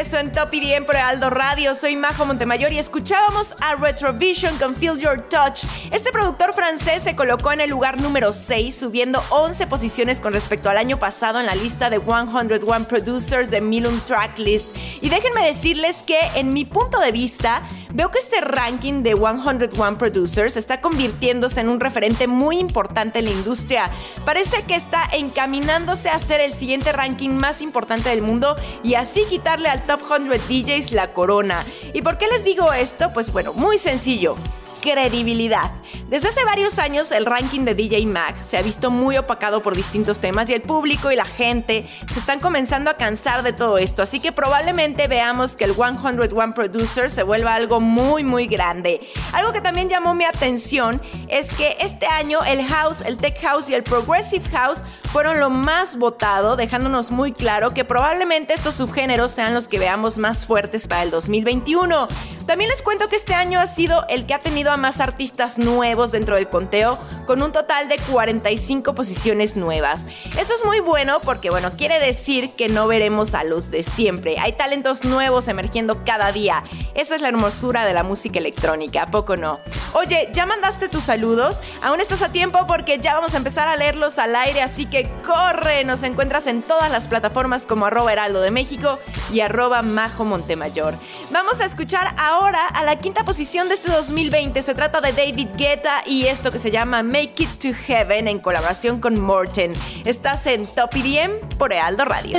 En 0.00 0.32
Top 0.32 0.54
IDM 0.54 0.86
por 0.86 0.96
Aldo 0.96 1.28
Radio. 1.28 1.74
Soy 1.74 1.94
Majo 1.94 2.24
Montemayor 2.24 2.72
y 2.72 2.78
escuchábamos 2.78 3.54
a 3.60 3.74
Retrovision 3.74 4.56
con 4.56 4.74
Feel 4.74 4.98
Your 4.98 5.20
Touch. 5.28 5.64
Este 5.90 6.10
productor 6.10 6.54
francés 6.54 7.02
se 7.02 7.14
colocó 7.14 7.52
en 7.52 7.60
el 7.60 7.68
lugar 7.68 8.00
número 8.00 8.32
6, 8.32 8.74
subiendo 8.74 9.22
11 9.28 9.66
posiciones 9.66 10.22
con 10.22 10.32
respecto 10.32 10.70
al 10.70 10.78
año 10.78 10.98
pasado 10.98 11.38
en 11.38 11.44
la 11.44 11.54
lista 11.54 11.90
de 11.90 12.00
101 12.00 12.88
Producers 12.88 13.50
de 13.50 13.60
Milum 13.60 14.00
Tracklist. 14.00 14.74
Y 15.02 15.10
déjenme 15.10 15.44
decirles 15.44 16.02
que, 16.06 16.18
en 16.34 16.48
mi 16.48 16.64
punto 16.64 16.98
de 16.98 17.12
vista, 17.12 17.62
veo 17.92 18.10
que 18.10 18.18
este 18.18 18.40
ranking 18.40 19.02
de 19.02 19.14
101 19.14 19.98
Producers 19.98 20.56
está 20.56 20.80
convirtiéndose 20.80 21.60
en 21.60 21.68
un 21.68 21.80
referente 21.80 22.26
muy 22.26 22.58
importante 22.58 23.20
en 23.20 23.26
la 23.26 23.30
industria. 23.32 23.90
Parece 24.24 24.62
que 24.64 24.74
está 24.74 25.04
encaminándose 25.12 26.08
a 26.08 26.18
ser 26.18 26.40
el 26.40 26.54
siguiente 26.54 26.92
ranking 26.92 27.30
más 27.30 27.62
importante 27.62 28.08
del 28.08 28.22
mundo 28.22 28.56
y 28.82 28.94
así 28.94 29.24
quitarle 29.28 29.68
al 29.68 29.84
Top 29.86 30.00
100 30.06 30.30
DJs 30.48 30.92
la 30.92 31.12
corona. 31.12 31.64
¿Y 31.92 32.02
por 32.02 32.18
qué 32.18 32.26
les 32.28 32.44
digo 32.44 32.72
esto? 32.72 33.12
Pues 33.12 33.32
bueno, 33.32 33.52
muy 33.52 33.78
sencillo 33.78 34.36
credibilidad. 34.80 35.70
Desde 36.08 36.28
hace 36.28 36.44
varios 36.44 36.78
años 36.78 37.12
el 37.12 37.26
ranking 37.26 37.60
de 37.60 37.74
DJ 37.74 38.06
Mag 38.06 38.36
se 38.42 38.56
ha 38.56 38.62
visto 38.62 38.90
muy 38.90 39.16
opacado 39.16 39.62
por 39.62 39.76
distintos 39.76 40.20
temas 40.20 40.50
y 40.50 40.54
el 40.54 40.62
público 40.62 41.12
y 41.12 41.16
la 41.16 41.24
gente 41.24 41.88
se 42.06 42.18
están 42.18 42.40
comenzando 42.40 42.90
a 42.90 42.94
cansar 42.94 43.42
de 43.42 43.52
todo 43.52 43.78
esto, 43.78 44.02
así 44.02 44.20
que 44.20 44.32
probablemente 44.32 45.06
veamos 45.06 45.56
que 45.56 45.64
el 45.64 45.74
101 45.74 46.54
Producer 46.54 47.10
se 47.10 47.22
vuelva 47.22 47.54
algo 47.54 47.80
muy 47.80 48.24
muy 48.24 48.46
grande. 48.46 49.00
Algo 49.32 49.52
que 49.52 49.60
también 49.60 49.88
llamó 49.88 50.14
mi 50.14 50.24
atención 50.24 51.00
es 51.28 51.52
que 51.52 51.76
este 51.80 52.06
año 52.06 52.44
el 52.44 52.66
house, 52.66 53.02
el 53.02 53.18
tech 53.18 53.40
house 53.42 53.70
y 53.70 53.74
el 53.74 53.82
progressive 53.82 54.48
house 54.50 54.82
fueron 55.12 55.40
lo 55.40 55.50
más 55.50 55.98
votado, 55.98 56.54
dejándonos 56.54 57.10
muy 57.10 57.32
claro 57.32 57.70
que 57.70 57.84
probablemente 57.84 58.54
estos 58.54 58.76
subgéneros 58.76 59.32
sean 59.32 59.54
los 59.54 59.66
que 59.66 59.78
veamos 59.78 60.18
más 60.18 60.46
fuertes 60.46 60.86
para 60.86 61.02
el 61.02 61.10
2021. 61.10 62.06
También 62.46 62.70
les 62.70 62.82
cuento 62.82 63.08
que 63.08 63.16
este 63.16 63.34
año 63.34 63.60
ha 63.60 63.66
sido 63.66 64.04
el 64.08 64.26
que 64.26 64.34
ha 64.34 64.40
tenido 64.40 64.72
a 64.72 64.76
más 64.76 65.00
artistas 65.00 65.58
nuevos 65.58 66.10
dentro 66.10 66.36
del 66.36 66.48
conteo, 66.48 66.98
con 67.26 67.42
un 67.42 67.52
total 67.52 67.88
de 67.88 67.96
45 68.10 68.94
posiciones 68.94 69.56
nuevas. 69.56 70.06
Eso 70.38 70.54
es 70.54 70.64
muy 70.64 70.80
bueno 70.80 71.20
porque, 71.20 71.50
bueno, 71.50 71.72
quiere 71.76 72.00
decir 72.00 72.52
que 72.56 72.68
no 72.68 72.88
veremos 72.88 73.34
a 73.34 73.44
los 73.44 73.70
de 73.70 73.82
siempre. 73.82 74.38
Hay 74.40 74.54
talentos 74.54 75.04
nuevos 75.04 75.46
emergiendo 75.48 76.04
cada 76.04 76.32
día. 76.32 76.64
Esa 76.94 77.14
es 77.14 77.22
la 77.22 77.28
hermosura 77.28 77.84
de 77.84 77.94
la 77.94 78.02
música 78.02 78.38
electrónica, 78.38 79.04
¿a 79.04 79.10
poco 79.10 79.36
no? 79.36 79.60
Oye, 79.92 80.28
¿ya 80.32 80.46
mandaste 80.46 80.88
tus 80.88 81.04
saludos? 81.04 81.62
Aún 81.82 82.00
estás 82.00 82.22
a 82.22 82.32
tiempo 82.32 82.66
porque 82.66 82.98
ya 82.98 83.14
vamos 83.14 83.34
a 83.34 83.36
empezar 83.36 83.68
a 83.68 83.76
leerlos 83.76 84.18
al 84.18 84.34
aire, 84.34 84.62
así 84.62 84.86
que 84.86 84.99
corre. 85.26 85.84
Nos 85.84 86.02
encuentras 86.02 86.46
en 86.46 86.62
todas 86.62 86.90
las 86.90 87.08
plataformas 87.08 87.66
como 87.66 87.86
arroba 87.86 88.12
heraldo 88.12 88.40
de 88.40 88.50
México 88.50 88.98
y 89.32 89.40
arroba 89.40 89.82
majo 89.82 90.24
montemayor. 90.24 90.94
Vamos 91.30 91.60
a 91.60 91.66
escuchar 91.66 92.14
ahora 92.18 92.66
a 92.66 92.84
la 92.84 92.96
quinta 92.96 93.24
posición 93.24 93.68
de 93.68 93.74
este 93.74 93.90
2020. 93.90 94.62
Se 94.62 94.74
trata 94.74 95.00
de 95.00 95.12
David 95.12 95.48
Guetta 95.56 96.02
y 96.06 96.26
esto 96.26 96.50
que 96.50 96.58
se 96.58 96.70
llama 96.70 97.02
Make 97.02 97.34
It 97.38 97.58
to 97.60 97.68
Heaven 97.86 98.28
en 98.28 98.38
colaboración 98.38 99.00
con 99.00 99.20
Morten. 99.20 99.72
Estás 100.04 100.46
en 100.46 100.66
Top 100.66 100.90
EDM 100.94 101.48
por 101.58 101.72
Heraldo 101.72 102.04
Radio. 102.04 102.36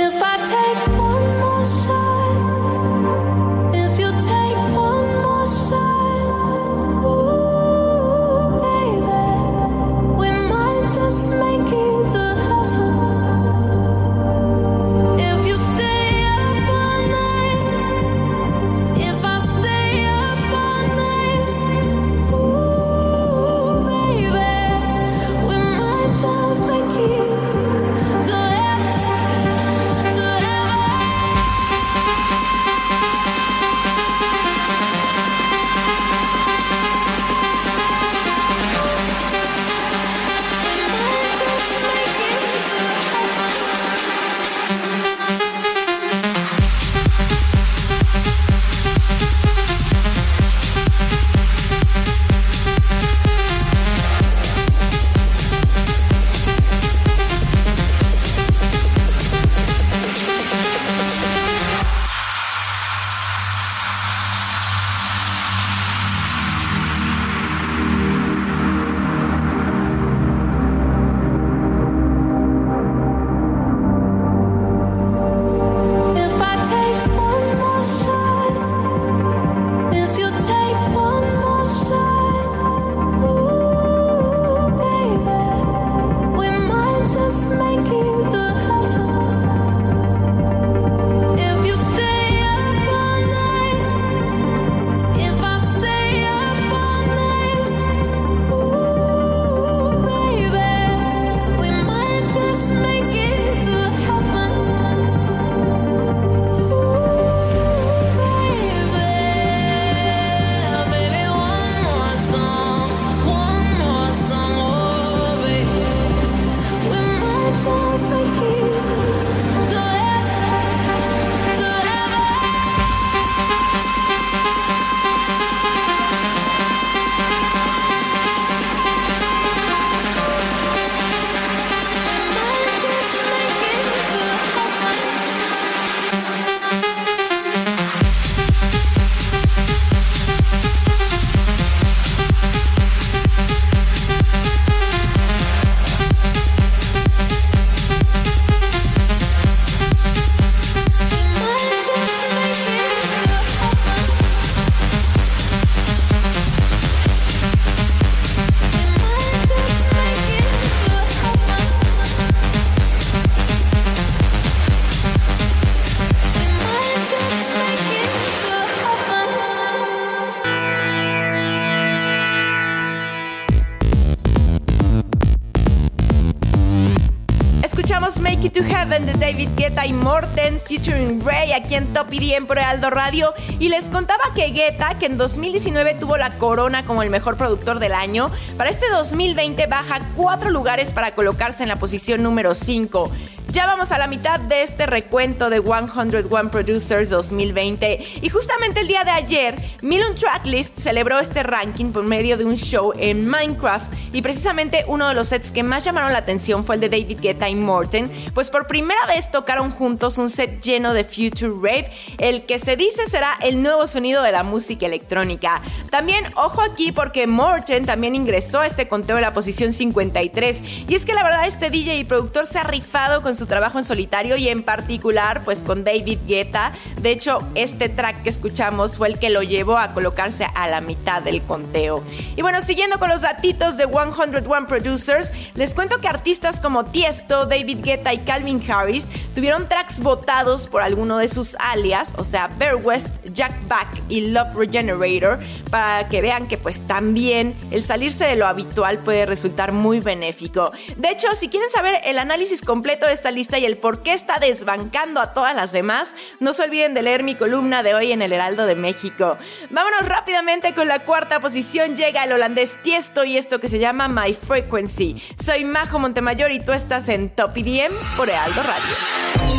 David 179.32 179.48
Guetta 179.56 179.86
y 179.86 179.94
Morten 179.94 180.60
featuring 180.60 181.24
Ray 181.24 181.54
aquí 181.54 181.74
en 181.74 181.90
Top 181.94 182.08
EDM 182.12 182.46
por 182.46 182.58
Aldo 182.58 182.90
Radio 182.90 183.32
y 183.58 183.70
les 183.70 183.88
contaba 183.88 184.22
que 184.34 184.50
Guetta, 184.50 184.98
que 184.98 185.06
en 185.06 185.16
2019 185.16 185.94
tuvo 185.94 186.18
la 186.18 186.32
corona 186.32 186.84
como 186.84 187.02
el 187.02 187.08
mejor 187.08 187.38
productor 187.38 187.78
del 187.78 187.94
año, 187.94 188.30
para 188.58 188.68
este 188.68 188.90
2020 188.90 189.66
baja 189.68 190.00
cuatro 190.16 190.50
lugares 190.50 190.92
para 190.92 191.12
colocarse 191.12 191.62
en 191.62 191.70
la 191.70 191.76
posición 191.76 192.22
número 192.22 192.54
5. 192.54 193.10
Ya 193.52 193.66
vamos 193.66 193.92
a 193.92 193.98
la 193.98 194.06
mitad 194.06 194.40
de 194.40 194.62
este 194.62 194.86
recuento 194.86 195.50
de 195.50 195.60
101 195.60 196.50
Producers 196.50 197.10
2020 197.10 198.02
y 198.22 198.28
justamente 198.30 198.80
el 198.80 198.88
día 198.88 199.04
de 199.04 199.10
ayer, 199.10 199.62
Million 199.82 200.14
Tracklist 200.14 200.78
celebró 200.78 201.18
este 201.18 201.42
ranking 201.42 201.92
por 201.92 202.02
medio 202.02 202.38
de 202.38 202.46
un 202.46 202.56
show 202.56 202.94
en 202.96 203.28
Minecraft. 203.28 203.92
Y 204.14 204.22
precisamente 204.22 204.84
uno 204.88 205.08
de 205.08 205.14
los 205.14 205.28
sets 205.28 205.50
que 205.50 205.62
más 205.62 205.84
llamaron 205.84 206.12
la 206.12 206.18
atención 206.18 206.64
fue 206.64 206.76
el 206.76 206.80
de 206.80 206.88
David 206.88 207.20
Guetta 207.20 207.48
y 207.50 207.54
Morten, 207.54 208.10
pues 208.32 208.48
por 208.48 208.66
primera 208.66 209.04
vez 209.06 209.30
tocaron 209.30 209.70
juntos 209.70 210.16
un 210.16 210.30
set 210.30 210.62
lleno 210.62 210.94
de 210.94 211.04
Future 211.04 211.52
Rave, 211.54 211.90
el 212.18 212.46
que 212.46 212.58
se 212.58 212.76
dice 212.76 213.06
será 213.06 213.38
el 213.42 213.60
nuevo 213.60 213.86
sonido 213.86 214.22
de 214.22 214.32
la 214.32 214.44
música 214.44 214.86
electrónica. 214.86 215.60
También 215.90 216.24
ojo 216.36 216.62
aquí 216.62 216.90
porque 216.90 217.26
Morten 217.26 217.84
también 217.84 218.14
ingresó 218.14 218.60
a 218.60 218.66
este 218.66 218.88
conteo 218.88 219.16
en 219.16 219.22
la 219.22 219.34
posición 219.34 219.74
53 219.74 220.62
y 220.88 220.94
es 220.94 221.04
que 221.04 221.12
la 221.12 221.22
verdad 221.22 221.46
este 221.46 221.68
DJ 221.68 221.96
y 221.96 222.04
productor 222.04 222.46
se 222.46 222.58
ha 222.58 222.64
rifado 222.64 223.20
con 223.20 223.36
su 223.36 223.41
trabajo 223.46 223.78
en 223.78 223.84
solitario 223.84 224.36
y 224.36 224.48
en 224.48 224.62
particular 224.62 225.42
pues 225.44 225.62
con 225.62 225.84
David 225.84 226.20
Guetta. 226.26 226.72
De 227.00 227.10
hecho, 227.10 227.46
este 227.54 227.88
track 227.88 228.22
que 228.22 228.30
escuchamos 228.30 228.96
fue 228.96 229.08
el 229.08 229.18
que 229.18 229.30
lo 229.30 229.42
llevó 229.42 229.78
a 229.78 229.92
colocarse 229.92 230.46
a 230.54 230.68
la 230.68 230.80
mitad 230.80 231.22
del 231.22 231.42
conteo. 231.42 232.02
Y 232.36 232.42
bueno, 232.42 232.60
siguiendo 232.60 232.98
con 232.98 233.08
los 233.08 233.22
datitos 233.22 233.76
de 233.76 233.86
101 233.86 234.66
Producers, 234.66 235.32
les 235.54 235.74
cuento 235.74 235.98
que 235.98 236.08
artistas 236.08 236.60
como 236.60 236.84
Tiesto, 236.84 237.46
David 237.46 237.78
Guetta 237.82 238.12
y 238.12 238.18
Calvin 238.18 238.62
Harris 238.70 239.06
tuvieron 239.34 239.68
tracks 239.68 240.00
votados 240.00 240.66
por 240.66 240.82
alguno 240.82 241.18
de 241.18 241.28
sus 241.28 241.56
alias, 241.56 242.14
o 242.16 242.24
sea, 242.24 242.48
Bear 242.48 242.76
West, 242.76 243.10
Jack 243.32 243.66
Back 243.66 243.88
y 244.08 244.28
Love 244.28 244.54
Regenerator, 244.54 245.38
para 245.70 246.08
que 246.08 246.20
vean 246.20 246.46
que 246.46 246.58
pues 246.58 246.80
también 246.86 247.54
el 247.70 247.82
salirse 247.82 248.24
de 248.26 248.36
lo 248.36 248.46
habitual 248.46 248.98
puede 248.98 249.26
resultar 249.26 249.72
muy 249.72 250.00
benéfico. 250.00 250.70
De 250.96 251.10
hecho, 251.10 251.28
si 251.34 251.48
quieren 251.48 251.68
saber 251.70 252.00
el 252.04 252.18
análisis 252.18 252.62
completo 252.62 253.06
de 253.06 253.12
esta 253.12 253.30
lista 253.32 253.58
y 253.58 253.64
el 253.64 253.76
por 253.76 254.02
qué 254.02 254.12
está 254.12 254.38
desbancando 254.38 255.20
a 255.20 255.32
todas 255.32 255.56
las 255.56 255.72
demás, 255.72 256.14
no 256.40 256.52
se 256.52 256.64
olviden 256.64 256.94
de 256.94 257.02
leer 257.02 257.24
mi 257.24 257.34
columna 257.34 257.82
de 257.82 257.94
hoy 257.94 258.12
en 258.12 258.22
el 258.22 258.32
Heraldo 258.32 258.66
de 258.66 258.74
México. 258.74 259.38
Vámonos 259.70 260.08
rápidamente 260.08 260.74
con 260.74 260.88
la 260.88 261.04
cuarta 261.04 261.40
posición. 261.40 261.96
Llega 261.96 262.24
el 262.24 262.32
holandés 262.32 262.78
Tiesto 262.82 263.24
y 263.24 263.36
esto 263.36 263.60
que 263.60 263.68
se 263.68 263.78
llama 263.78 264.08
My 264.08 264.34
Frequency. 264.34 265.22
Soy 265.42 265.64
Majo 265.64 265.98
Montemayor 265.98 266.52
y 266.52 266.60
tú 266.60 266.72
estás 266.72 267.08
en 267.08 267.30
Top 267.30 267.56
EDM 267.56 267.92
por 268.16 268.28
Heraldo 268.28 268.62
Radio. 268.62 269.52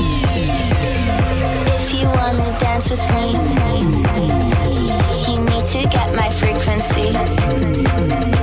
To 5.64 5.80
get 5.90 6.14
my 6.14 6.30
frequency. 6.30 8.43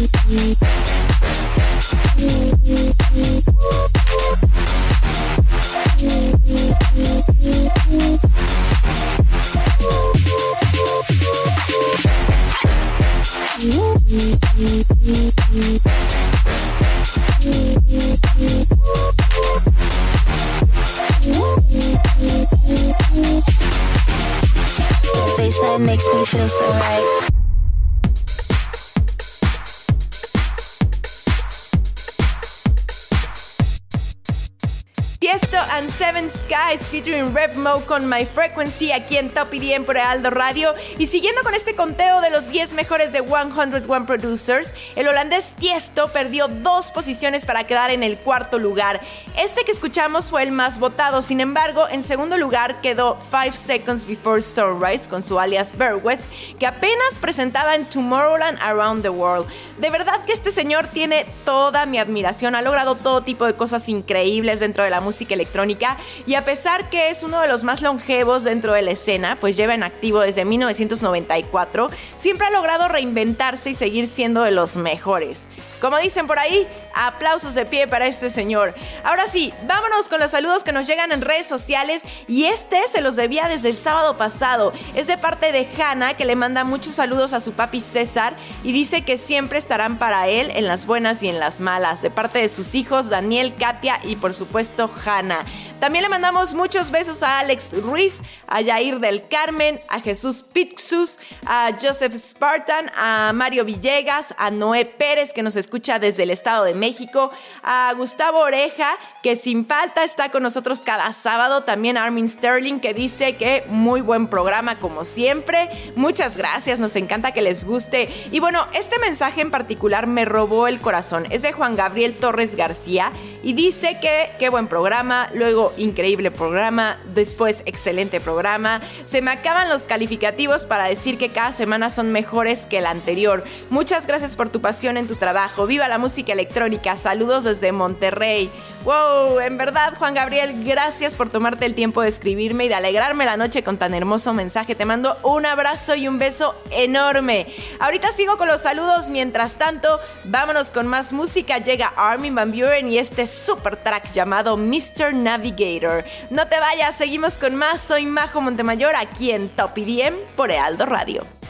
Featuring 36.91 37.33
Rep 37.33 37.55
Mo 37.55 37.79
con 37.85 38.09
My 38.09 38.25
Frequency 38.25 38.91
aquí 38.91 39.15
en 39.15 39.29
Top 39.29 39.53
EDM 39.53 39.85
por 39.85 39.97
Aldo 39.97 40.29
Radio. 40.29 40.73
Y 40.97 41.07
siguiendo 41.07 41.41
con 41.41 41.53
este 41.53 41.73
conteo 41.73 42.19
de 42.19 42.29
los 42.29 42.49
10 42.49 42.73
mejores 42.73 43.13
de 43.13 43.21
101 43.21 44.05
Producers, 44.05 44.75
el 44.97 45.07
holandés 45.07 45.53
Tiesto 45.53 46.09
perdió 46.09 46.49
dos 46.49 46.91
posiciones 46.91 47.45
para 47.45 47.63
quedar 47.63 47.91
en 47.91 48.03
el 48.03 48.17
cuarto 48.17 48.59
lugar. 48.59 48.99
Este 49.39 49.63
que 49.63 49.71
escuchamos 49.71 50.29
fue 50.29 50.43
el 50.43 50.51
más 50.51 50.79
votado, 50.79 51.21
sin 51.21 51.39
embargo, 51.39 51.87
en 51.89 52.03
segundo 52.03 52.37
lugar 52.37 52.81
quedó 52.81 53.17
5 53.31 53.55
Seconds 53.55 54.05
Before 54.05 54.41
Sunrise 54.41 55.07
con 55.07 55.23
su 55.23 55.39
alias 55.39 55.77
Bear 55.77 55.95
West, 55.95 56.23
que 56.59 56.67
apenas 56.67 57.19
presentaba 57.21 57.75
en 57.75 57.85
Tomorrowland 57.85 58.57
Around 58.61 59.03
the 59.03 59.09
World. 59.09 59.47
De 59.77 59.89
verdad 59.89 60.25
que 60.25 60.33
este 60.33 60.51
señor 60.51 60.87
tiene 60.87 61.25
toda 61.45 61.85
mi 61.85 61.99
admiración, 61.99 62.53
ha 62.53 62.61
logrado 62.61 62.95
todo 62.95 63.21
tipo 63.21 63.45
de 63.45 63.53
cosas 63.53 63.87
increíbles 63.87 64.59
dentro 64.59 64.83
de 64.83 64.89
la 64.89 64.99
música 64.99 65.33
electrónica 65.33 65.95
y 66.27 66.35
a 66.35 66.43
pesar 66.43 66.80
que 66.89 67.09
es 67.09 67.23
uno 67.23 67.41
de 67.41 67.47
los 67.47 67.63
más 67.63 67.81
longevos 67.81 68.43
dentro 68.43 68.73
de 68.73 68.81
la 68.81 68.91
escena, 68.91 69.37
pues 69.39 69.55
lleva 69.57 69.73
en 69.73 69.83
activo 69.83 70.19
desde 70.19 70.45
1994, 70.45 71.89
siempre 72.15 72.47
ha 72.47 72.51
logrado 72.51 72.87
reinventarse 72.87 73.69
y 73.69 73.73
seguir 73.73 74.07
siendo 74.07 74.43
de 74.43 74.51
los 74.51 74.77
mejores. 74.77 75.47
Como 75.79 75.97
dicen 75.97 76.27
por 76.27 76.39
ahí, 76.39 76.67
aplausos 76.95 77.53
de 77.53 77.65
pie 77.65 77.87
para 77.87 78.07
este 78.07 78.29
señor. 78.29 78.73
Ahora 79.03 79.27
sí, 79.27 79.53
vámonos 79.67 80.09
con 80.09 80.19
los 80.19 80.31
saludos 80.31 80.63
que 80.63 80.71
nos 80.71 80.87
llegan 80.87 81.11
en 81.11 81.21
redes 81.21 81.47
sociales 81.47 82.03
y 82.27 82.45
este 82.45 82.81
se 82.91 83.01
los 83.01 83.15
debía 83.15 83.47
desde 83.47 83.69
el 83.69 83.77
sábado 83.77 84.17
pasado. 84.17 84.73
Es 84.95 85.07
de 85.07 85.17
parte 85.17 85.51
de 85.51 85.67
Hanna 85.77 86.15
que 86.15 86.25
le 86.25 86.35
manda 86.35 86.63
muchos 86.63 86.95
saludos 86.95 87.33
a 87.33 87.39
su 87.39 87.53
papi 87.53 87.81
César 87.81 88.33
y 88.63 88.71
dice 88.71 89.03
que 89.03 89.17
siempre 89.17 89.59
estarán 89.59 89.97
para 89.97 90.27
él 90.27 90.51
en 90.51 90.67
las 90.67 90.85
buenas 90.85 91.23
y 91.23 91.29
en 91.29 91.39
las 91.39 91.59
malas, 91.59 92.01
de 92.01 92.09
parte 92.09 92.39
de 92.39 92.49
sus 92.49 92.75
hijos 92.75 93.09
Daniel, 93.09 93.55
Katia 93.57 93.99
y 94.03 94.15
por 94.15 94.33
supuesto 94.33 94.89
Hanna. 95.05 95.45
También 95.79 96.03
le 96.03 96.09
mandamos 96.09 96.53
muchos 96.53 96.91
besos 96.91 97.23
a 97.23 97.39
Alex 97.39 97.73
Ruiz, 97.81 98.21
a 98.47 98.61
Yair 98.61 98.99
del 98.99 99.27
Carmen, 99.27 99.81
a 99.89 99.99
Jesús 99.99 100.43
Pixus, 100.43 101.17
a 101.45 101.71
Joseph 101.81 102.13
Spartan, 102.15 102.91
a 102.95 103.31
Mario 103.33 103.65
Villegas, 103.65 104.35
a 104.37 104.51
Noé 104.51 104.85
Pérez, 104.85 105.33
que 105.33 105.41
nos 105.41 105.55
escucha 105.55 105.97
desde 105.97 106.23
el 106.23 106.29
Estado 106.29 106.65
de 106.65 106.75
México, 106.81 107.31
a 107.61 107.93
Gustavo 107.93 108.39
Oreja, 108.39 108.97
que 109.21 109.35
sin 109.35 109.65
falta 109.65 110.03
está 110.03 110.29
con 110.29 110.43
nosotros 110.43 110.81
cada 110.81 111.13
sábado, 111.13 111.63
también 111.63 111.97
Armin 111.97 112.27
Sterling, 112.27 112.79
que 112.79 112.93
dice 112.93 113.35
que 113.35 113.63
muy 113.67 114.01
buen 114.01 114.27
programa 114.27 114.75
como 114.75 115.05
siempre. 115.05 115.69
Muchas 115.95 116.37
gracias, 116.37 116.79
nos 116.79 116.95
encanta 116.95 117.31
que 117.31 117.41
les 117.41 117.63
guste. 117.63 118.09
Y 118.31 118.39
bueno, 118.39 118.65
este 118.73 118.97
mensaje 118.99 119.41
en 119.41 119.51
particular 119.51 120.07
me 120.07 120.25
robó 120.25 120.67
el 120.67 120.79
corazón. 120.79 121.27
Es 121.29 121.43
de 121.43 121.51
Juan 121.51 121.75
Gabriel 121.75 122.15
Torres 122.15 122.55
García 122.55 123.11
y 123.43 123.53
dice 123.53 123.97
que 124.01 124.29
qué 124.39 124.49
buen 124.49 124.67
programa, 124.67 125.29
luego 125.33 125.73
increíble 125.77 126.31
programa, 126.31 126.99
después 127.13 127.63
excelente 127.65 128.19
programa. 128.19 128.81
Se 129.05 129.21
me 129.21 129.31
acaban 129.31 129.69
los 129.69 129.83
calificativos 129.83 130.65
para 130.65 130.85
decir 130.85 131.17
que 131.17 131.29
cada 131.29 131.53
semana 131.53 131.89
son 131.89 132.11
mejores 132.11 132.65
que 132.65 132.81
la 132.81 132.89
anterior. 132.89 133.43
Muchas 133.69 134.07
gracias 134.07 134.35
por 134.35 134.49
tu 134.49 134.61
pasión 134.61 134.97
en 134.97 135.07
tu 135.07 135.15
trabajo. 135.15 135.67
Viva 135.67 135.87
la 135.87 135.97
música 135.97 136.33
electrónica. 136.33 136.95
Saludos 136.95 137.43
desde 137.43 137.71
Monterrey. 137.71 138.49
Wow, 138.83 139.39
en 139.39 139.59
verdad, 139.59 139.93
Juan 139.95 140.15
Gabriel, 140.15 140.63
gracias 140.65 141.15
por 141.15 141.29
tomarte 141.29 141.67
el 141.67 141.75
tiempo 141.75 142.01
de 142.01 142.09
escribirme 142.09 142.65
y 142.65 142.67
de 142.67 142.73
alegrarme 142.73 143.25
la 143.25 143.37
noche 143.37 143.63
con 143.63 143.77
tan 143.77 143.93
hermoso 143.93 144.33
mensaje. 144.33 144.73
Te 144.73 144.85
mando 144.85 145.17
un 145.21 145.45
abrazo 145.45 145.93
y 145.93 146.07
un 146.07 146.17
beso 146.17 146.55
enorme. 146.71 147.45
Ahorita 147.79 148.11
sigo 148.11 148.37
con 148.37 148.47
los 148.47 148.61
saludos. 148.61 149.09
Mientras 149.09 149.53
tanto, 149.53 149.99
vámonos 150.23 150.71
con 150.71 150.87
más 150.87 151.13
música. 151.13 151.59
Llega 151.59 151.93
Armin 151.95 152.33
Van 152.33 152.51
Buren 152.51 152.91
y 152.91 152.97
este 152.97 153.27
super 153.27 153.75
track 153.75 154.11
llamado 154.13 154.57
Mr. 154.57 155.13
Navigator. 155.13 156.03
No 156.31 156.47
te 156.47 156.59
vayas, 156.59 156.95
seguimos 156.95 157.37
con 157.37 157.55
más. 157.55 157.81
Soy 157.81 158.07
Majo 158.07 158.41
Montemayor 158.41 158.95
aquí 158.95 159.29
en 159.29 159.49
Top 159.49 159.77
IDM 159.77 160.15
por 160.35 160.49
Ealdo 160.49 160.87
Radio. 160.87 161.40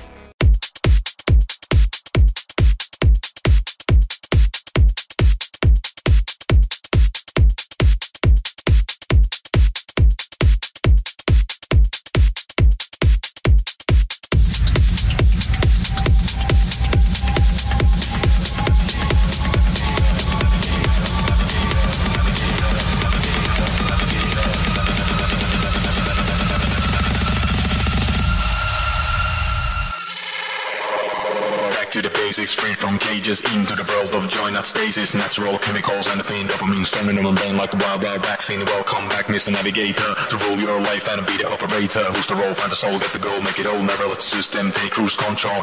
To 31.91 32.01
the 32.01 32.09
basics, 32.23 32.53
free 32.53 32.71
from 32.75 32.97
cages, 32.99 33.43
into 33.51 33.75
the 33.75 33.83
world 33.83 34.15
of 34.15 34.31
joy, 34.31 34.47
not 34.47 34.63
stasis, 34.63 35.13
natural 35.13 35.59
chemicals 35.59 36.07
and 36.07 36.15
the 36.15 36.23
fiend 36.23 36.47
dopamine 36.47 36.87
storming 36.87 37.19
on 37.19 37.27
the 37.27 37.35
brain 37.35 37.57
like 37.57 37.75
a 37.75 37.77
wild, 37.83 38.01
wild 38.01 38.23
vaccine. 38.23 38.63
Welcome 38.63 39.11
back, 39.11 39.27
Mr. 39.27 39.51
Navigator, 39.51 40.15
to 40.31 40.35
rule 40.47 40.55
your 40.55 40.79
life 40.87 41.11
and 41.11 41.19
be 41.27 41.35
the 41.35 41.51
operator. 41.51 42.07
Who's 42.15 42.31
the 42.31 42.39
role, 42.39 42.55
find 42.55 42.71
the 42.71 42.79
soul, 42.79 42.95
get 42.95 43.11
the 43.11 43.19
goal, 43.19 43.43
make 43.43 43.59
it 43.59 43.67
all, 43.67 43.83
never 43.83 44.07
let 44.07 44.23
the 44.23 44.29
system 44.39 44.71
take 44.71 44.95
cruise 44.95 45.19
control. 45.19 45.59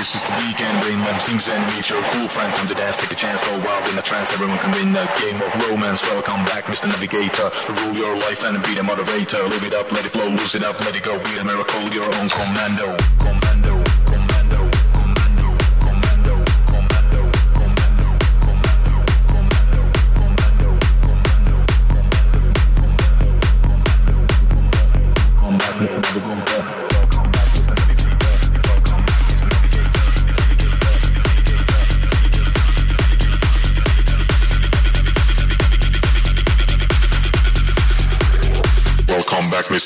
This 0.00 0.16
is 0.16 0.24
the 0.24 0.32
weekend, 0.40 0.72
brain 0.80 1.04
when 1.04 1.20
things 1.28 1.52
and 1.52 1.60
meet 1.76 1.84
your 1.92 2.00
cool 2.16 2.32
friend. 2.32 2.48
Come 2.56 2.72
to 2.72 2.74
dance, 2.74 2.96
take 2.96 3.12
a 3.12 3.20
chance, 3.20 3.44
go 3.44 3.60
wild 3.60 3.84
in 3.92 4.00
a 4.00 4.04
trance. 4.04 4.32
Everyone 4.32 4.56
can 4.56 4.72
win 4.72 4.96
a 4.96 5.04
game 5.20 5.36
of 5.36 5.52
romance. 5.68 6.00
Welcome 6.16 6.48
back, 6.48 6.64
Mr. 6.64 6.88
Navigator. 6.88 7.52
Rule 7.84 7.92
your 7.92 8.16
life 8.24 8.40
and 8.48 8.56
be 8.64 8.72
the 8.72 8.82
moderator. 8.82 9.44
Live 9.52 9.68
it 9.68 9.76
up, 9.76 9.92
let 9.92 10.08
it 10.08 10.16
flow, 10.16 10.32
lose 10.32 10.56
it 10.56 10.64
up, 10.64 10.80
let 10.80 10.96
it 10.96 11.04
go. 11.04 11.20
Be 11.20 11.36
a 11.36 11.44
miracle, 11.44 11.84
your 11.92 12.08
own. 12.08 12.28
Commando. 12.32 12.96
Commando. 13.20 13.75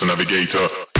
Mr. 0.01 0.07
Navigator. 0.07 0.91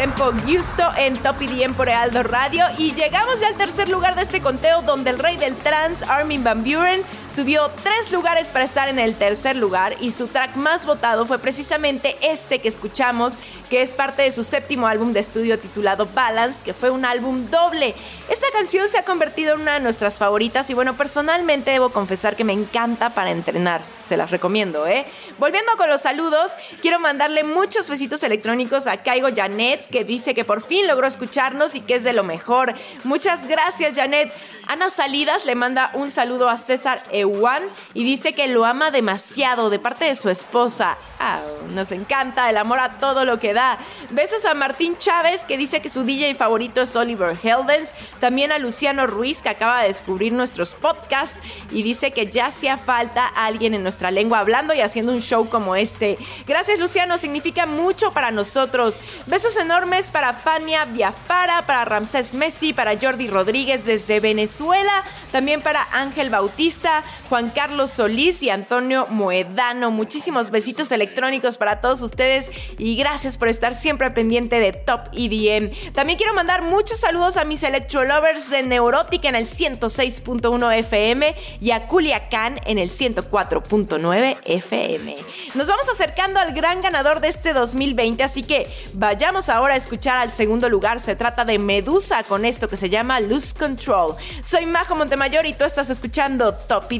Tempo 0.00 0.32
Gusto 0.46 0.82
en 0.96 1.14
Top 1.14 1.42
IDM 1.42 1.74
por 1.74 1.90
Aldo 1.90 2.22
Radio. 2.22 2.64
Y 2.78 2.94
llegamos 2.94 3.38
ya 3.38 3.48
al 3.48 3.56
tercer 3.56 3.90
lugar 3.90 4.14
de 4.14 4.22
este 4.22 4.40
conteo, 4.40 4.80
donde 4.80 5.10
el 5.10 5.18
rey 5.18 5.36
del 5.36 5.56
trance, 5.56 6.02
Armin 6.08 6.42
Van 6.42 6.64
Buren, 6.64 7.02
subió 7.40 7.70
tres 7.82 8.12
lugares 8.12 8.48
para 8.48 8.66
estar 8.66 8.88
en 8.88 8.98
el 8.98 9.14
tercer 9.14 9.56
lugar. 9.56 9.96
Y 10.02 10.10
su 10.10 10.28
track 10.28 10.56
más 10.56 10.84
votado 10.84 11.24
fue 11.24 11.38
precisamente 11.38 12.14
este 12.20 12.58
que 12.58 12.68
escuchamos, 12.68 13.38
que 13.70 13.80
es 13.80 13.94
parte 13.94 14.20
de 14.20 14.30
su 14.30 14.44
séptimo 14.44 14.86
álbum 14.86 15.14
de 15.14 15.20
estudio 15.20 15.58
titulado 15.58 16.06
Balance, 16.12 16.62
que 16.62 16.74
fue 16.74 16.90
un 16.90 17.06
álbum 17.06 17.48
doble. 17.50 17.94
Esta 18.28 18.46
canción 18.52 18.90
se 18.90 18.98
ha 18.98 19.06
convertido 19.06 19.54
en 19.54 19.62
una 19.62 19.74
de 19.74 19.80
nuestras 19.80 20.18
favoritas 20.18 20.68
y 20.68 20.74
bueno, 20.74 20.98
personalmente 20.98 21.70
debo 21.70 21.88
confesar 21.88 22.36
que 22.36 22.44
me 22.44 22.52
encanta 22.52 23.14
para 23.14 23.30
entrenar. 23.30 23.80
Se 24.04 24.18
las 24.18 24.30
recomiendo, 24.30 24.86
¿eh? 24.86 25.06
Volviendo 25.38 25.72
con 25.78 25.88
los 25.88 26.02
saludos, 26.02 26.50
quiero 26.82 26.98
mandarle 26.98 27.42
muchos 27.42 27.88
besitos 27.88 28.22
electrónicos 28.22 28.86
a 28.86 28.98
Caigo 28.98 29.28
Janet, 29.34 29.88
que 29.88 30.04
dice 30.04 30.34
que 30.34 30.44
por 30.44 30.62
fin 30.62 30.86
logró 30.86 31.06
escucharnos 31.06 31.74
y 31.74 31.80
que 31.80 31.94
es 31.94 32.04
de 32.04 32.12
lo 32.12 32.24
mejor. 32.24 32.74
Muchas 33.04 33.46
gracias, 33.46 33.94
Janet. 33.94 34.30
Ana 34.66 34.90
Salidas 34.90 35.46
le 35.46 35.54
manda 35.54 35.90
un 35.94 36.10
saludo 36.10 36.48
a 36.48 36.56
César 36.56 37.02
Ewan 37.34 37.62
y 37.94 38.04
dice 38.04 38.32
que 38.32 38.48
lo 38.48 38.64
ama 38.64 38.90
demasiado 38.90 39.70
de 39.70 39.78
parte 39.78 40.04
de 40.06 40.14
su 40.14 40.28
esposa. 40.28 40.96
Ah, 41.18 41.40
nos 41.74 41.92
encanta 41.92 42.48
el 42.48 42.56
amor 42.56 42.78
a 42.78 42.98
todo 42.98 43.24
lo 43.24 43.38
que 43.38 43.52
da. 43.52 43.78
Besos 44.10 44.44
a 44.46 44.54
Martín 44.54 44.96
Chávez, 44.98 45.44
que 45.44 45.58
dice 45.58 45.82
que 45.82 45.90
su 45.90 46.04
DJ 46.04 46.34
favorito 46.34 46.80
es 46.80 46.96
Oliver 46.96 47.36
Heldens. 47.42 47.92
También 48.20 48.52
a 48.52 48.58
Luciano 48.58 49.06
Ruiz, 49.06 49.42
que 49.42 49.50
acaba 49.50 49.82
de 49.82 49.88
descubrir 49.88 50.32
nuestros 50.32 50.74
podcasts 50.74 51.38
y 51.70 51.82
dice 51.82 52.10
que 52.10 52.26
ya 52.26 52.46
hacía 52.46 52.78
falta 52.78 53.26
alguien 53.26 53.74
en 53.74 53.82
nuestra 53.82 54.10
lengua 54.10 54.38
hablando 54.38 54.72
y 54.72 54.80
haciendo 54.80 55.12
un 55.12 55.20
show 55.20 55.48
como 55.48 55.76
este. 55.76 56.18
Gracias, 56.46 56.80
Luciano, 56.80 57.18
significa 57.18 57.66
mucho 57.66 58.12
para 58.12 58.30
nosotros. 58.30 58.98
Besos 59.26 59.56
enormes 59.56 60.10
para 60.10 60.32
Fania 60.32 60.84
Biafara, 60.86 61.66
para 61.66 61.84
Ramsés 61.84 62.34
Messi, 62.34 62.72
para 62.72 62.98
Jordi 62.98 63.28
Rodríguez 63.28 63.84
desde 63.84 64.20
Venezuela, 64.20 65.04
también 65.32 65.60
para 65.60 65.86
Ángel 65.92 66.30
Bautista, 66.30 67.02
Juan 67.30 67.50
Carlos 67.50 67.90
Solís 67.90 68.42
y 68.42 68.50
Antonio 68.50 69.06
Moedano. 69.08 69.90
Muchísimos 69.90 70.50
besitos 70.50 70.90
electrónicos 70.92 71.58
para 71.58 71.80
todos 71.80 72.02
ustedes 72.02 72.50
y 72.78 72.96
gracias 72.96 73.38
por 73.38 73.48
estar 73.48 73.74
siempre 73.74 74.10
pendiente 74.10 74.58
de 74.58 74.72
Top 74.72 75.08
EDM. 75.12 75.70
También 75.92 76.18
quiero 76.18 76.34
mandar 76.34 76.62
muchos 76.62 76.98
saludos 76.98 77.36
a 77.36 77.44
mis 77.44 77.62
electro 77.62 78.04
lovers 78.04 78.50
de 78.50 78.62
Neurótica 78.62 79.28
en 79.28 79.36
el 79.36 79.46
106.1 79.46 80.78
FM 80.78 81.36
y 81.60 81.70
a 81.70 81.86
Culiacán 81.86 82.60
en 82.66 82.78
el 82.78 82.90
104.9 82.90 84.38
FM. 84.44 85.14
Nos 85.54 85.68
vamos 85.68 85.88
acercando 85.88 86.40
al 86.40 86.52
gran 86.52 86.80
ganador 86.80 87.20
de 87.20 87.28
este 87.28 87.52
2020, 87.52 88.24
así 88.24 88.42
que 88.42 88.68
vayamos 88.94 89.48
ahora 89.48 89.74
a 89.74 89.76
escuchar 89.76 90.16
al 90.16 90.30
segundo 90.30 90.68
lugar. 90.68 91.00
Se 91.00 91.14
trata 91.14 91.44
de 91.44 91.58
Medusa 91.58 92.22
con 92.24 92.44
esto 92.44 92.68
que 92.68 92.76
se 92.76 92.90
llama 92.90 93.20
Lose 93.20 93.54
Control. 93.54 94.16
Soy 94.42 94.66
Majo 94.66 94.96
Montemayor 94.96 95.46
y 95.46 95.54
tú 95.54 95.64
estás 95.64 95.90
escuchando 95.90 96.54
Top 96.54 96.90
EDM 96.90 96.99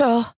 lose 0.00 0.33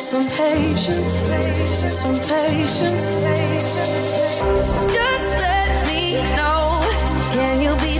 Some 0.00 0.24
patience. 0.24 1.16
Some 1.92 2.16
patience. 2.16 3.16
Just 4.90 5.36
let 5.36 5.86
me 5.86 6.22
know. 6.34 6.80
Can 7.30 7.60
you 7.60 7.76
be 7.76 7.98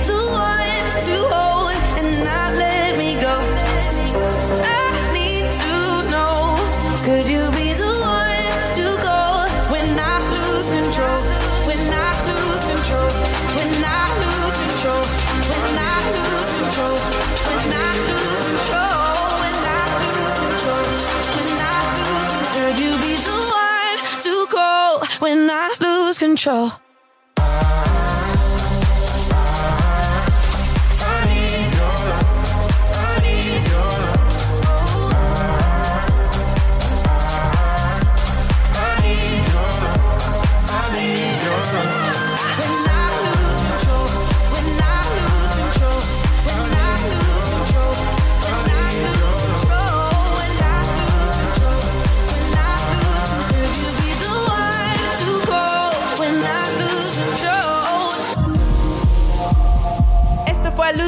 control? 26.36 26.89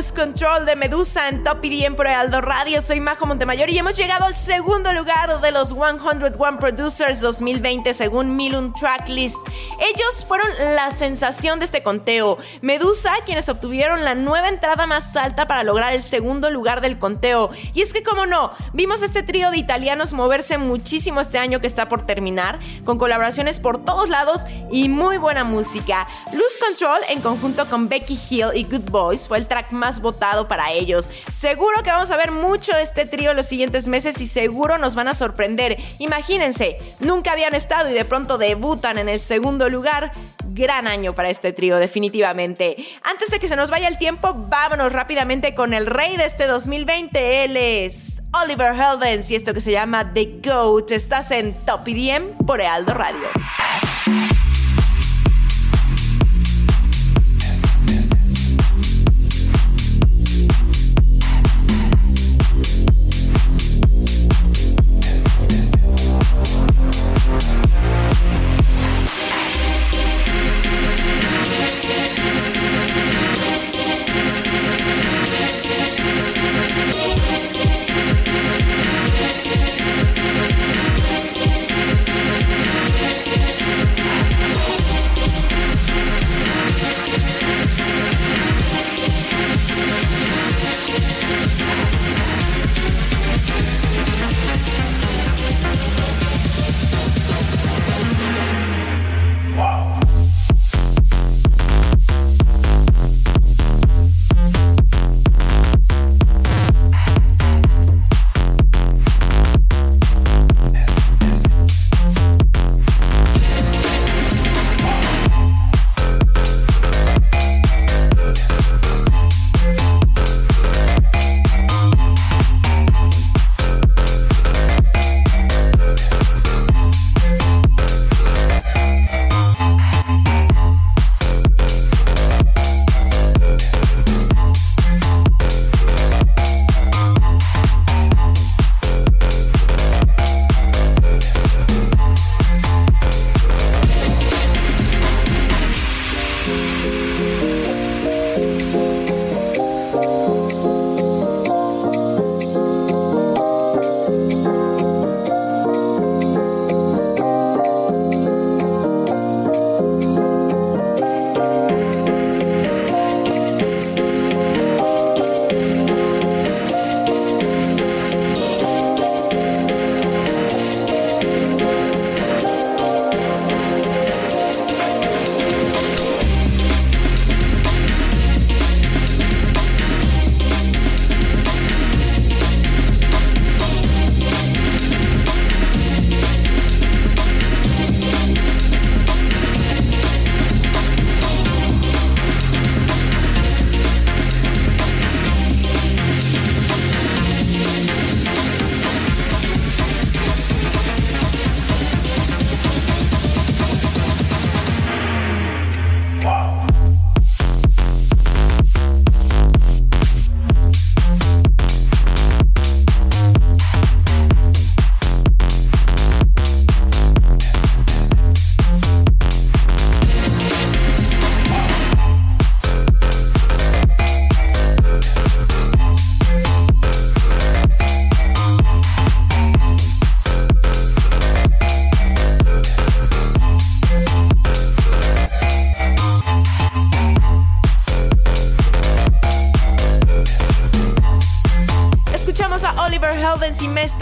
Lose 0.02 0.14
Control 0.14 0.66
de 0.66 0.74
Medusa 0.74 1.28
en 1.28 1.44
Top 1.44 1.64
EDM 1.64 1.94
por 1.94 2.08
Aldo 2.08 2.40
Radio. 2.40 2.80
Soy 2.80 2.98
Majo 2.98 3.24
Montemayor 3.24 3.70
y 3.70 3.78
hemos 3.78 3.96
llegado 3.96 4.24
al 4.24 4.34
segundo 4.34 4.92
lugar 4.92 5.40
de 5.40 5.52
los 5.52 5.68
101 5.68 6.58
Producers 6.58 7.20
2020 7.20 7.94
según 7.94 8.34
Milun 8.34 8.74
Tracklist. 8.74 9.36
Ellos 9.78 10.24
fueron 10.26 10.48
la 10.74 10.90
sensación 10.90 11.60
de 11.60 11.66
este 11.66 11.84
conteo. 11.84 12.36
Medusa, 12.62 13.12
quienes 13.24 13.48
obtuvieron 13.48 14.02
la 14.02 14.16
nueva 14.16 14.48
entrada 14.48 14.88
más 14.88 15.14
alta 15.14 15.46
para 15.46 15.62
lograr 15.62 15.92
el 15.92 16.02
segundo 16.02 16.50
lugar 16.50 16.80
del 16.80 16.98
conteo. 16.98 17.50
Y 17.72 17.82
es 17.82 17.92
que, 17.92 18.02
como 18.02 18.26
no, 18.26 18.50
vimos 18.72 19.04
este 19.04 19.22
trío 19.22 19.52
de 19.52 19.58
italianos 19.58 20.14
moverse 20.14 20.58
muchísimo 20.58 21.20
este 21.20 21.38
año 21.38 21.60
que 21.60 21.68
está 21.68 21.88
por 21.88 22.02
terminar, 22.02 22.58
con 22.84 22.98
colaboraciones 22.98 23.60
por 23.60 23.84
todos 23.84 24.08
lados 24.08 24.40
y 24.72 24.88
muy 24.88 25.18
buena 25.18 25.44
música. 25.44 26.08
Lose 26.32 26.58
Control, 26.60 27.00
en 27.08 27.20
conjunto 27.20 27.66
con 27.66 27.88
Becky 27.88 28.18
Hill 28.28 28.48
y 28.54 28.64
Good 28.64 28.90
Boys, 28.90 29.28
fue 29.28 29.38
el 29.38 29.46
track 29.46 29.70
más 29.70 29.91
votado 30.00 30.48
para 30.48 30.72
ellos. 30.72 31.10
Seguro 31.32 31.82
que 31.82 31.90
vamos 31.90 32.10
a 32.10 32.16
ver 32.16 32.30
mucho 32.30 32.74
de 32.74 32.82
este 32.82 33.06
trío 33.06 33.34
los 33.34 33.46
siguientes 33.46 33.88
meses 33.88 34.20
y 34.20 34.26
seguro 34.26 34.78
nos 34.78 34.94
van 34.94 35.08
a 35.08 35.14
sorprender. 35.14 35.78
Imagínense, 35.98 36.78
nunca 37.00 37.32
habían 37.32 37.54
estado 37.54 37.90
y 37.90 37.94
de 37.94 38.04
pronto 38.04 38.38
debutan 38.38 38.98
en 38.98 39.08
el 39.08 39.20
segundo 39.20 39.68
lugar. 39.68 40.12
Gran 40.54 40.86
año 40.86 41.14
para 41.14 41.30
este 41.30 41.52
trío, 41.52 41.78
definitivamente. 41.78 42.76
Antes 43.02 43.30
de 43.30 43.38
que 43.38 43.48
se 43.48 43.56
nos 43.56 43.70
vaya 43.70 43.88
el 43.88 43.96
tiempo, 43.96 44.34
vámonos 44.34 44.92
rápidamente 44.92 45.54
con 45.54 45.72
el 45.72 45.86
rey 45.86 46.16
de 46.16 46.26
este 46.26 46.46
2020. 46.46 47.44
Él 47.44 47.56
es 47.56 48.22
Oliver 48.32 48.74
Heldens 48.74 49.30
y 49.30 49.34
esto 49.34 49.54
que 49.54 49.60
se 49.60 49.72
llama 49.72 50.12
The 50.12 50.40
Goat. 50.44 50.90
Estás 50.90 51.30
en 51.30 51.54
Top 51.64 51.86
EDM 51.86 52.36
por 52.46 52.60
Ealdo 52.60 52.92
Radio. 52.92 53.28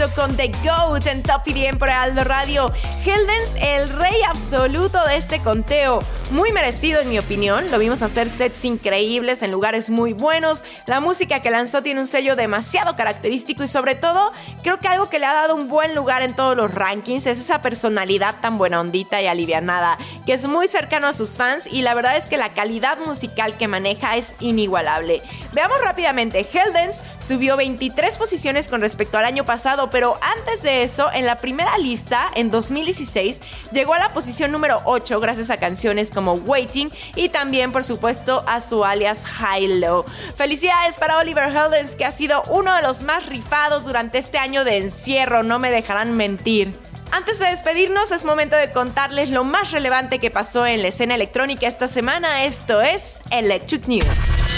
Con 0.09 0.35
The 0.35 0.51
Goat 0.63 1.05
en 1.05 1.21
Top 1.21 1.43
EDM 1.45 1.77
por 1.77 1.87
Aldo 1.87 2.23
Radio. 2.23 2.73
Heldens, 3.05 3.53
el 3.61 3.87
rey 3.87 4.15
absoluto 4.27 5.05
de 5.05 5.15
este 5.15 5.39
conteo. 5.41 6.01
Muy 6.31 6.53
merecido 6.53 7.01
en 7.01 7.09
mi 7.09 7.19
opinión. 7.19 7.71
Lo 7.71 7.77
vimos 7.77 8.01
hacer 8.01 8.29
sets 8.29 8.63
increíbles 8.63 9.43
en 9.43 9.51
lugares 9.51 9.89
muy 9.89 10.13
buenos. 10.13 10.63
La 10.85 11.01
música 11.01 11.41
que 11.41 11.51
lanzó 11.51 11.83
tiene 11.83 11.99
un 11.99 12.07
sello 12.07 12.37
demasiado 12.37 12.95
característico 12.95 13.63
y 13.63 13.67
sobre 13.67 13.95
todo 13.95 14.31
creo 14.63 14.79
que 14.79 14.87
algo 14.87 15.09
que 15.09 15.19
le 15.19 15.25
ha 15.25 15.33
dado 15.33 15.55
un 15.55 15.67
buen 15.67 15.93
lugar 15.93 16.21
en 16.21 16.33
todos 16.33 16.55
los 16.55 16.73
rankings 16.73 17.25
es 17.25 17.37
esa 17.37 17.61
personalidad 17.61 18.35
tan 18.39 18.57
buena 18.57 18.79
ondita 18.79 19.21
y 19.21 19.27
alivianada 19.27 19.97
que 20.25 20.31
es 20.31 20.47
muy 20.47 20.69
cercano 20.69 21.07
a 21.07 21.11
sus 21.11 21.35
fans 21.35 21.67
y 21.69 21.81
la 21.81 21.93
verdad 21.95 22.15
es 22.15 22.27
que 22.27 22.37
la 22.37 22.53
calidad 22.53 22.97
musical 23.05 23.57
que 23.57 23.67
maneja 23.67 24.15
es 24.15 24.33
inigualable. 24.39 25.21
Veamos 25.51 25.81
rápidamente, 25.83 26.47
Heldens 26.53 27.03
subió 27.19 27.57
23 27.57 28.17
posiciones 28.17 28.69
con 28.69 28.79
respecto 28.79 29.17
al 29.17 29.25
año 29.25 29.43
pasado, 29.43 29.89
pero 29.89 30.17
antes 30.21 30.63
de 30.63 30.83
eso, 30.83 31.11
en 31.11 31.25
la 31.25 31.39
primera 31.39 31.77
lista, 31.77 32.31
en 32.35 32.51
2016, 32.51 33.41
llegó 33.73 33.95
a 33.95 33.99
la 33.99 34.13
posición 34.13 34.53
número 34.53 34.81
8 34.85 35.19
gracias 35.19 35.49
a 35.49 35.57
canciones 35.57 36.09
como 36.09 36.20
Waiting 36.27 36.91
y 37.15 37.29
también, 37.29 37.71
por 37.71 37.83
supuesto, 37.83 38.43
a 38.47 38.61
su 38.61 38.83
alias 38.83 39.25
High 39.25 39.79
Low. 39.79 40.05
Felicidades 40.35 40.97
para 40.97 41.17
Oliver 41.17 41.49
Heldens, 41.49 41.95
que 41.95 42.05
ha 42.05 42.11
sido 42.11 42.43
uno 42.49 42.75
de 42.75 42.81
los 42.81 43.03
más 43.03 43.25
rifados 43.25 43.85
durante 43.85 44.17
este 44.17 44.37
año 44.37 44.63
de 44.63 44.77
encierro, 44.77 45.43
no 45.43 45.59
me 45.59 45.71
dejarán 45.71 46.15
mentir. 46.15 46.73
Antes 47.11 47.39
de 47.39 47.47
despedirnos, 47.47 48.11
es 48.11 48.23
momento 48.23 48.55
de 48.55 48.71
contarles 48.71 49.31
lo 49.31 49.43
más 49.43 49.71
relevante 49.71 50.19
que 50.19 50.31
pasó 50.31 50.65
en 50.65 50.81
la 50.81 50.87
escena 50.87 51.15
electrónica 51.15 51.67
esta 51.67 51.89
semana. 51.89 52.45
Esto 52.45 52.81
es 52.81 53.19
Electric 53.31 53.85
News. 53.87 54.07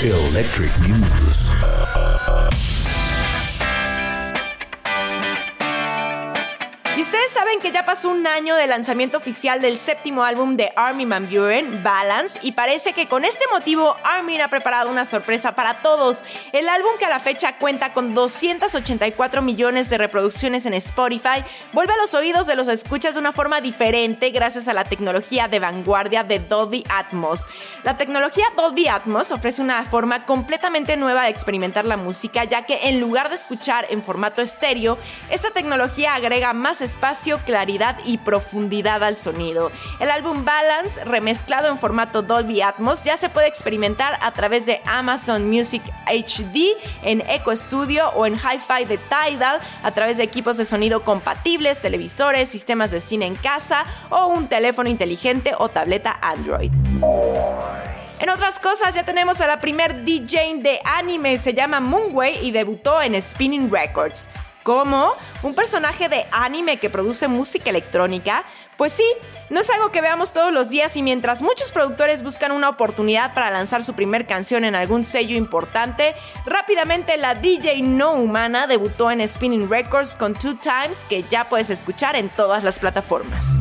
Electric 0.04 0.72
News. 0.80 1.52
Ustedes 7.04 7.32
saben 7.32 7.60
que 7.60 7.74
ya 7.74 7.84
pasó 7.84 8.10
un 8.10 8.26
año 8.26 8.56
del 8.56 8.70
lanzamiento 8.70 9.18
oficial 9.18 9.60
del 9.60 9.78
séptimo 9.78 10.24
álbum 10.24 10.56
de 10.56 10.72
Armin 10.78 11.10
Van 11.10 11.30
Buren, 11.30 11.84
Balance, 11.84 12.40
y 12.42 12.54
parece 12.54 12.94
que 12.94 13.10
con 13.10 13.26
este 13.26 13.44
motivo 13.52 13.98
Armin 14.06 14.40
ha 14.40 14.48
preparado 14.48 14.90
una 14.90 15.04
sorpresa 15.04 15.54
para 15.54 15.82
todos. 15.82 16.24
El 16.54 16.70
álbum 16.70 16.92
que 16.98 17.04
a 17.04 17.10
la 17.10 17.20
fecha 17.20 17.58
cuenta 17.58 17.92
con 17.92 18.14
284 18.14 19.42
millones 19.42 19.90
de 19.90 19.98
reproducciones 19.98 20.66
en 20.66 20.76
Spotify 20.76 21.44
vuelve 21.74 21.92
a 21.92 21.98
los 21.98 22.14
oídos 22.14 22.48
de 22.48 22.56
los 22.56 22.70
escuchas 22.70 23.16
de 23.16 23.20
una 23.20 23.34
forma 23.34 23.60
diferente 23.60 24.30
gracias 24.30 24.70
a 24.70 24.74
la 24.74 24.86
tecnología 24.86 25.50
de 25.50 25.60
vanguardia 25.60 26.24
de 26.24 26.40
Dolby 26.40 26.86
Atmos. 26.88 27.48
La 27.84 27.98
tecnología 27.98 28.46
Dolby 28.56 28.88
Atmos 28.88 29.34
ofrece 29.34 29.62
una 29.62 29.84
forma 29.84 30.26
completamente 30.26 30.96
nueva 30.96 31.24
de 31.24 31.32
experimentar 31.32 31.84
la 31.84 31.98
música, 31.98 32.46
ya 32.46 32.66
que 32.66 32.88
en 32.88 33.02
lugar 33.02 33.28
de 33.28 33.36
escuchar 33.36 33.88
en 33.90 34.02
formato 34.02 34.42
estéreo, 34.42 34.98
esta 35.30 35.52
tecnología 35.52 36.16
agrega 36.16 36.54
más 36.54 36.82
espacio, 36.94 37.40
claridad 37.40 37.98
y 38.06 38.20
profundidad 38.20 39.04
al 39.04 39.18
sonido. 39.18 39.72
El 40.00 40.12
álbum 40.12 40.46
Balance, 40.46 41.04
remezclado 41.04 41.70
en 41.70 41.80
formato 41.80 42.22
Dolby 42.22 42.62
Atmos, 42.62 43.04
ya 43.04 43.18
se 43.18 43.30
puede 43.30 43.48
experimentar 43.48 44.20
a 44.22 44.32
través 44.32 44.68
de 44.68 44.80
Amazon 44.86 45.50
Music 45.50 45.82
HD, 46.06 46.78
en 47.02 47.22
Echo 47.22 47.56
Studio 47.56 48.10
o 48.10 48.28
en 48.28 48.36
Hi-Fi 48.36 48.86
de 48.86 49.00
Tidal, 49.00 49.60
a 49.82 49.92
través 49.92 50.18
de 50.18 50.24
equipos 50.24 50.58
de 50.58 50.66
sonido 50.66 51.04
compatibles, 51.04 51.80
televisores, 51.80 52.50
sistemas 52.50 52.92
de 52.92 53.02
cine 53.02 53.26
en 53.26 53.36
casa 53.36 53.86
o 54.10 54.28
un 54.28 54.48
teléfono 54.48 54.88
inteligente 54.88 55.54
o 55.58 55.70
tableta 55.70 56.20
Android. 56.22 56.72
En 58.20 58.30
otras 58.30 58.60
cosas, 58.60 58.94
ya 58.94 59.04
tenemos 59.04 59.42
a 59.42 59.48
la 59.48 59.60
primer 59.60 60.06
DJ 60.06 60.60
de 60.60 60.80
anime, 60.86 61.38
se 61.40 61.54
llama 61.54 61.80
Moonway 61.80 62.46
y 62.46 62.52
debutó 62.52 63.02
en 63.02 63.20
Spinning 63.20 63.72
Records. 63.72 64.30
¿Cómo? 64.64 65.16
¿Un 65.44 65.56
personaje 65.56 66.08
de 66.08 66.26
anime 66.32 66.78
que 66.78 66.90
produce 66.90 67.28
música 67.28 67.70
electrónica? 67.70 68.46
Pues 68.78 68.94
sí, 68.94 69.06
no 69.50 69.60
es 69.60 69.70
algo 69.70 69.92
que 69.92 70.02
veamos 70.02 70.34
todos 70.34 70.52
los 70.52 70.70
días 70.70 70.96
y 70.96 71.04
mientras 71.04 71.42
muchos 71.42 71.72
productores 71.72 72.24
buscan 72.24 72.52
una 72.52 72.70
oportunidad 72.70 73.34
para 73.34 73.52
lanzar 73.52 73.84
su 73.84 73.94
primer 73.94 74.26
canción 74.26 74.66
en 74.66 74.76
algún 74.76 75.06
sello 75.06 75.36
importante, 75.38 76.16
rápidamente 76.46 77.18
la 77.18 77.36
DJ 77.36 77.82
no 77.84 78.14
humana 78.14 78.68
debutó 78.68 79.12
en 79.12 79.28
Spinning 79.28 79.70
Records 79.70 80.16
con 80.16 80.34
Two 80.34 80.56
Times 80.56 81.06
que 81.08 81.24
ya 81.24 81.50
puedes 81.50 81.70
escuchar 81.70 82.16
en 82.16 82.30
todas 82.30 82.64
las 82.64 82.80
plataformas. 82.80 83.60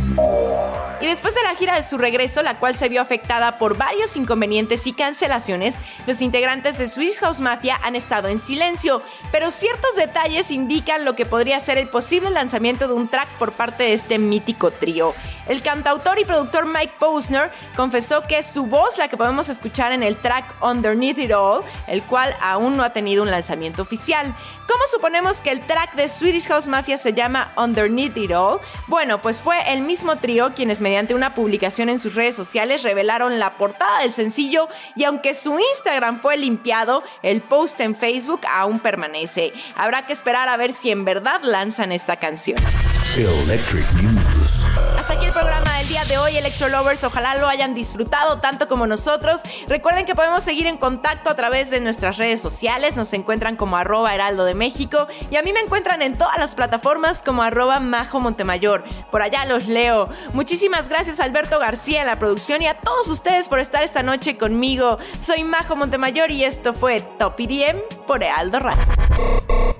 Y 1.01 1.07
después 1.07 1.35
de 1.35 1.43
la 1.43 1.57
gira 1.57 1.75
de 1.75 1.83
su 1.83 1.99
regreso, 1.99 2.43
la 2.43 2.59
cual 2.59 2.77
se 2.77 2.89
vio 2.89 3.01
afectada 3.03 3.59
por 3.59 3.77
varios 3.77 4.17
inconvenientes 4.17 4.87
y 4.87 4.93
cancelaciones, 4.93 5.75
los 6.07 6.23
integrantes 6.23 6.79
de 6.79 6.87
Swiss 6.87 7.19
House 7.21 7.41
Mafia 7.41 7.79
han 7.83 7.97
estado 7.97 8.29
en 8.29 8.39
silencio, 8.39 9.03
pero 9.33 9.51
ciertos 9.51 9.97
detalles 9.97 10.51
indican 10.51 11.05
lo 11.05 11.17
que 11.17 11.27
podría 11.27 11.59
ser 11.61 11.77
el 11.79 11.89
posible 11.89 12.31
lanzamiento 12.31 12.87
de 12.87 12.95
un 12.95 13.09
track 13.09 13.29
por 13.39 13.53
parte 13.53 13.83
de 13.83 13.95
este 13.95 14.19
mítico 14.19 14.71
trío. 14.71 15.01
El 15.48 15.62
cantautor 15.62 16.18
y 16.18 16.24
productor 16.24 16.66
Mike 16.66 16.94
Posner 16.98 17.50
confesó 17.76 18.22
que 18.22 18.42
su 18.42 18.66
voz 18.66 18.98
la 18.98 19.09
que 19.09 19.16
podemos 19.16 19.48
escuchar 19.48 19.92
en 19.92 20.03
el 20.03 20.16
track 20.16 20.55
Underneath 20.62 21.18
It 21.18 21.32
All, 21.32 21.62
el 21.88 22.03
cual 22.05 22.34
aún 22.40 22.76
no 22.76 22.84
ha 22.84 22.92
tenido 22.92 23.22
un 23.22 23.30
lanzamiento 23.30 23.82
oficial. 23.82 24.34
¿Cómo 24.68 24.84
suponemos 24.90 25.40
que 25.40 25.50
el 25.50 25.66
track 25.66 25.94
de 25.94 26.09
Swedish 26.09 26.46
House 26.48 26.68
Mafia 26.68 26.96
se 26.96 27.12
llama 27.12 27.53
Underneath 27.57 28.16
It 28.16 28.32
All? 28.32 28.61
Bueno, 28.86 29.20
pues 29.20 29.40
fue 29.40 29.72
el 29.72 29.82
mismo 29.82 30.16
trío 30.16 30.53
quienes 30.55 30.80
mediante 30.80 31.14
una 31.14 31.34
publicación 31.34 31.88
en 31.88 31.98
sus 31.98 32.14
redes 32.14 32.36
sociales 32.36 32.82
revelaron 32.82 33.38
la 33.38 33.57
portada 33.57 34.00
del 34.00 34.12
sencillo 34.12 34.68
y 34.94 35.05
aunque 35.05 35.34
su 35.34 35.59
Instagram 35.59 36.20
fue 36.20 36.36
limpiado, 36.36 37.03
el 37.22 37.42
post 37.42 37.80
en 37.80 37.96
Facebook 37.96 38.40
aún 38.50 38.80
permanece. 38.80 39.53
Habrá 39.76 40.07
que 40.07 40.12
esperar 40.12 40.48
a 40.48 40.57
ver 40.57 40.72
si 40.72 40.90
en 40.90 41.05
verdad 41.05 41.42
lanzan 41.42 41.92
esta 41.92 42.16
canción. 42.16 42.59
Electric 43.16 43.84
Hasta 44.99 45.14
aquí 45.14 45.26
el 45.26 45.32
programa 45.32 45.78
del 45.78 45.88
día 45.88 46.05
de 46.05 46.18
hoy, 46.18 46.36
Electro 46.36 46.68
Lovers. 46.68 47.05
Ojalá 47.05 47.36
lo 47.36 47.47
hayan 47.47 47.74
disfrutado 47.74 48.40
tanto 48.40 48.66
como 48.66 48.86
nosotros. 48.86 49.40
Recuerden 49.68 50.05
que 50.05 50.14
podemos 50.14 50.43
seguir 50.43 50.66
en 50.66 50.78
contacto 50.78 51.30
a 51.30 51.36
través 51.36 51.70
de 51.70 51.80
nuestras 51.80 52.16
redes 52.16 52.40
sociales. 52.40 52.97
Nos 52.97 53.12
encuentran 53.12 53.57
como 53.57 53.76
arroba 53.76 54.14
heraldo 54.14 54.45
de 54.45 54.55
México 54.55 55.07
y 55.30 55.36
a 55.36 55.43
mí 55.43 55.53
me 55.53 55.61
encuentran 55.61 56.03
en 56.03 56.18
todas 56.18 56.38
las 56.38 56.55
plataformas 56.55 57.22
como 57.22 57.43
arroba 57.43 57.78
majo 57.78 58.20
Montemayor. 58.20 58.84
Por 59.12 59.22
allá 59.22 59.45
los 59.45 59.68
leo. 59.68 60.09
Muchísimas 60.32 60.88
gracias 60.88 61.20
a 61.20 61.24
Alberto 61.24 61.59
García 61.61 62.01
en 62.01 62.07
la 62.09 62.18
producción 62.18 62.62
y 62.62 62.66
a 62.66 62.74
todos 62.74 63.09
ustedes 63.09 63.49
por 63.49 63.61
estar 63.61 63.82
esta 63.82 64.03
noche 64.03 64.36
conmigo. 64.36 64.99
Soy 65.20 65.45
Majo 65.45 65.76
Montemayor 65.76 66.30
y 66.32 66.45
esto 66.45 66.74
fue 66.74 67.01
Top 67.01 67.38
IDM 67.38 67.78
por 68.07 68.22
Heraldo 68.24 68.59
Radio. 68.59 68.82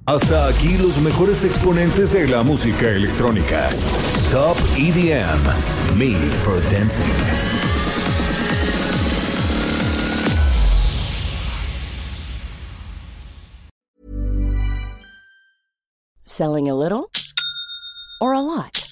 Hasta 0.06 0.46
aquí 0.46 0.76
los 0.78 0.98
mejores 0.98 1.44
exponentes 1.44 2.12
de 2.12 2.26
la 2.26 2.42
música 2.42 2.88
electrónica. 2.88 3.68
Top 4.33 4.57
EDM. 4.80 5.99
Made 5.99 6.16
for 6.16 6.59
Dancing. 6.70 7.05
Selling 16.24 16.70
a 16.70 16.74
little 16.74 17.11
or 18.22 18.33
a 18.33 18.41
lot? 18.41 18.91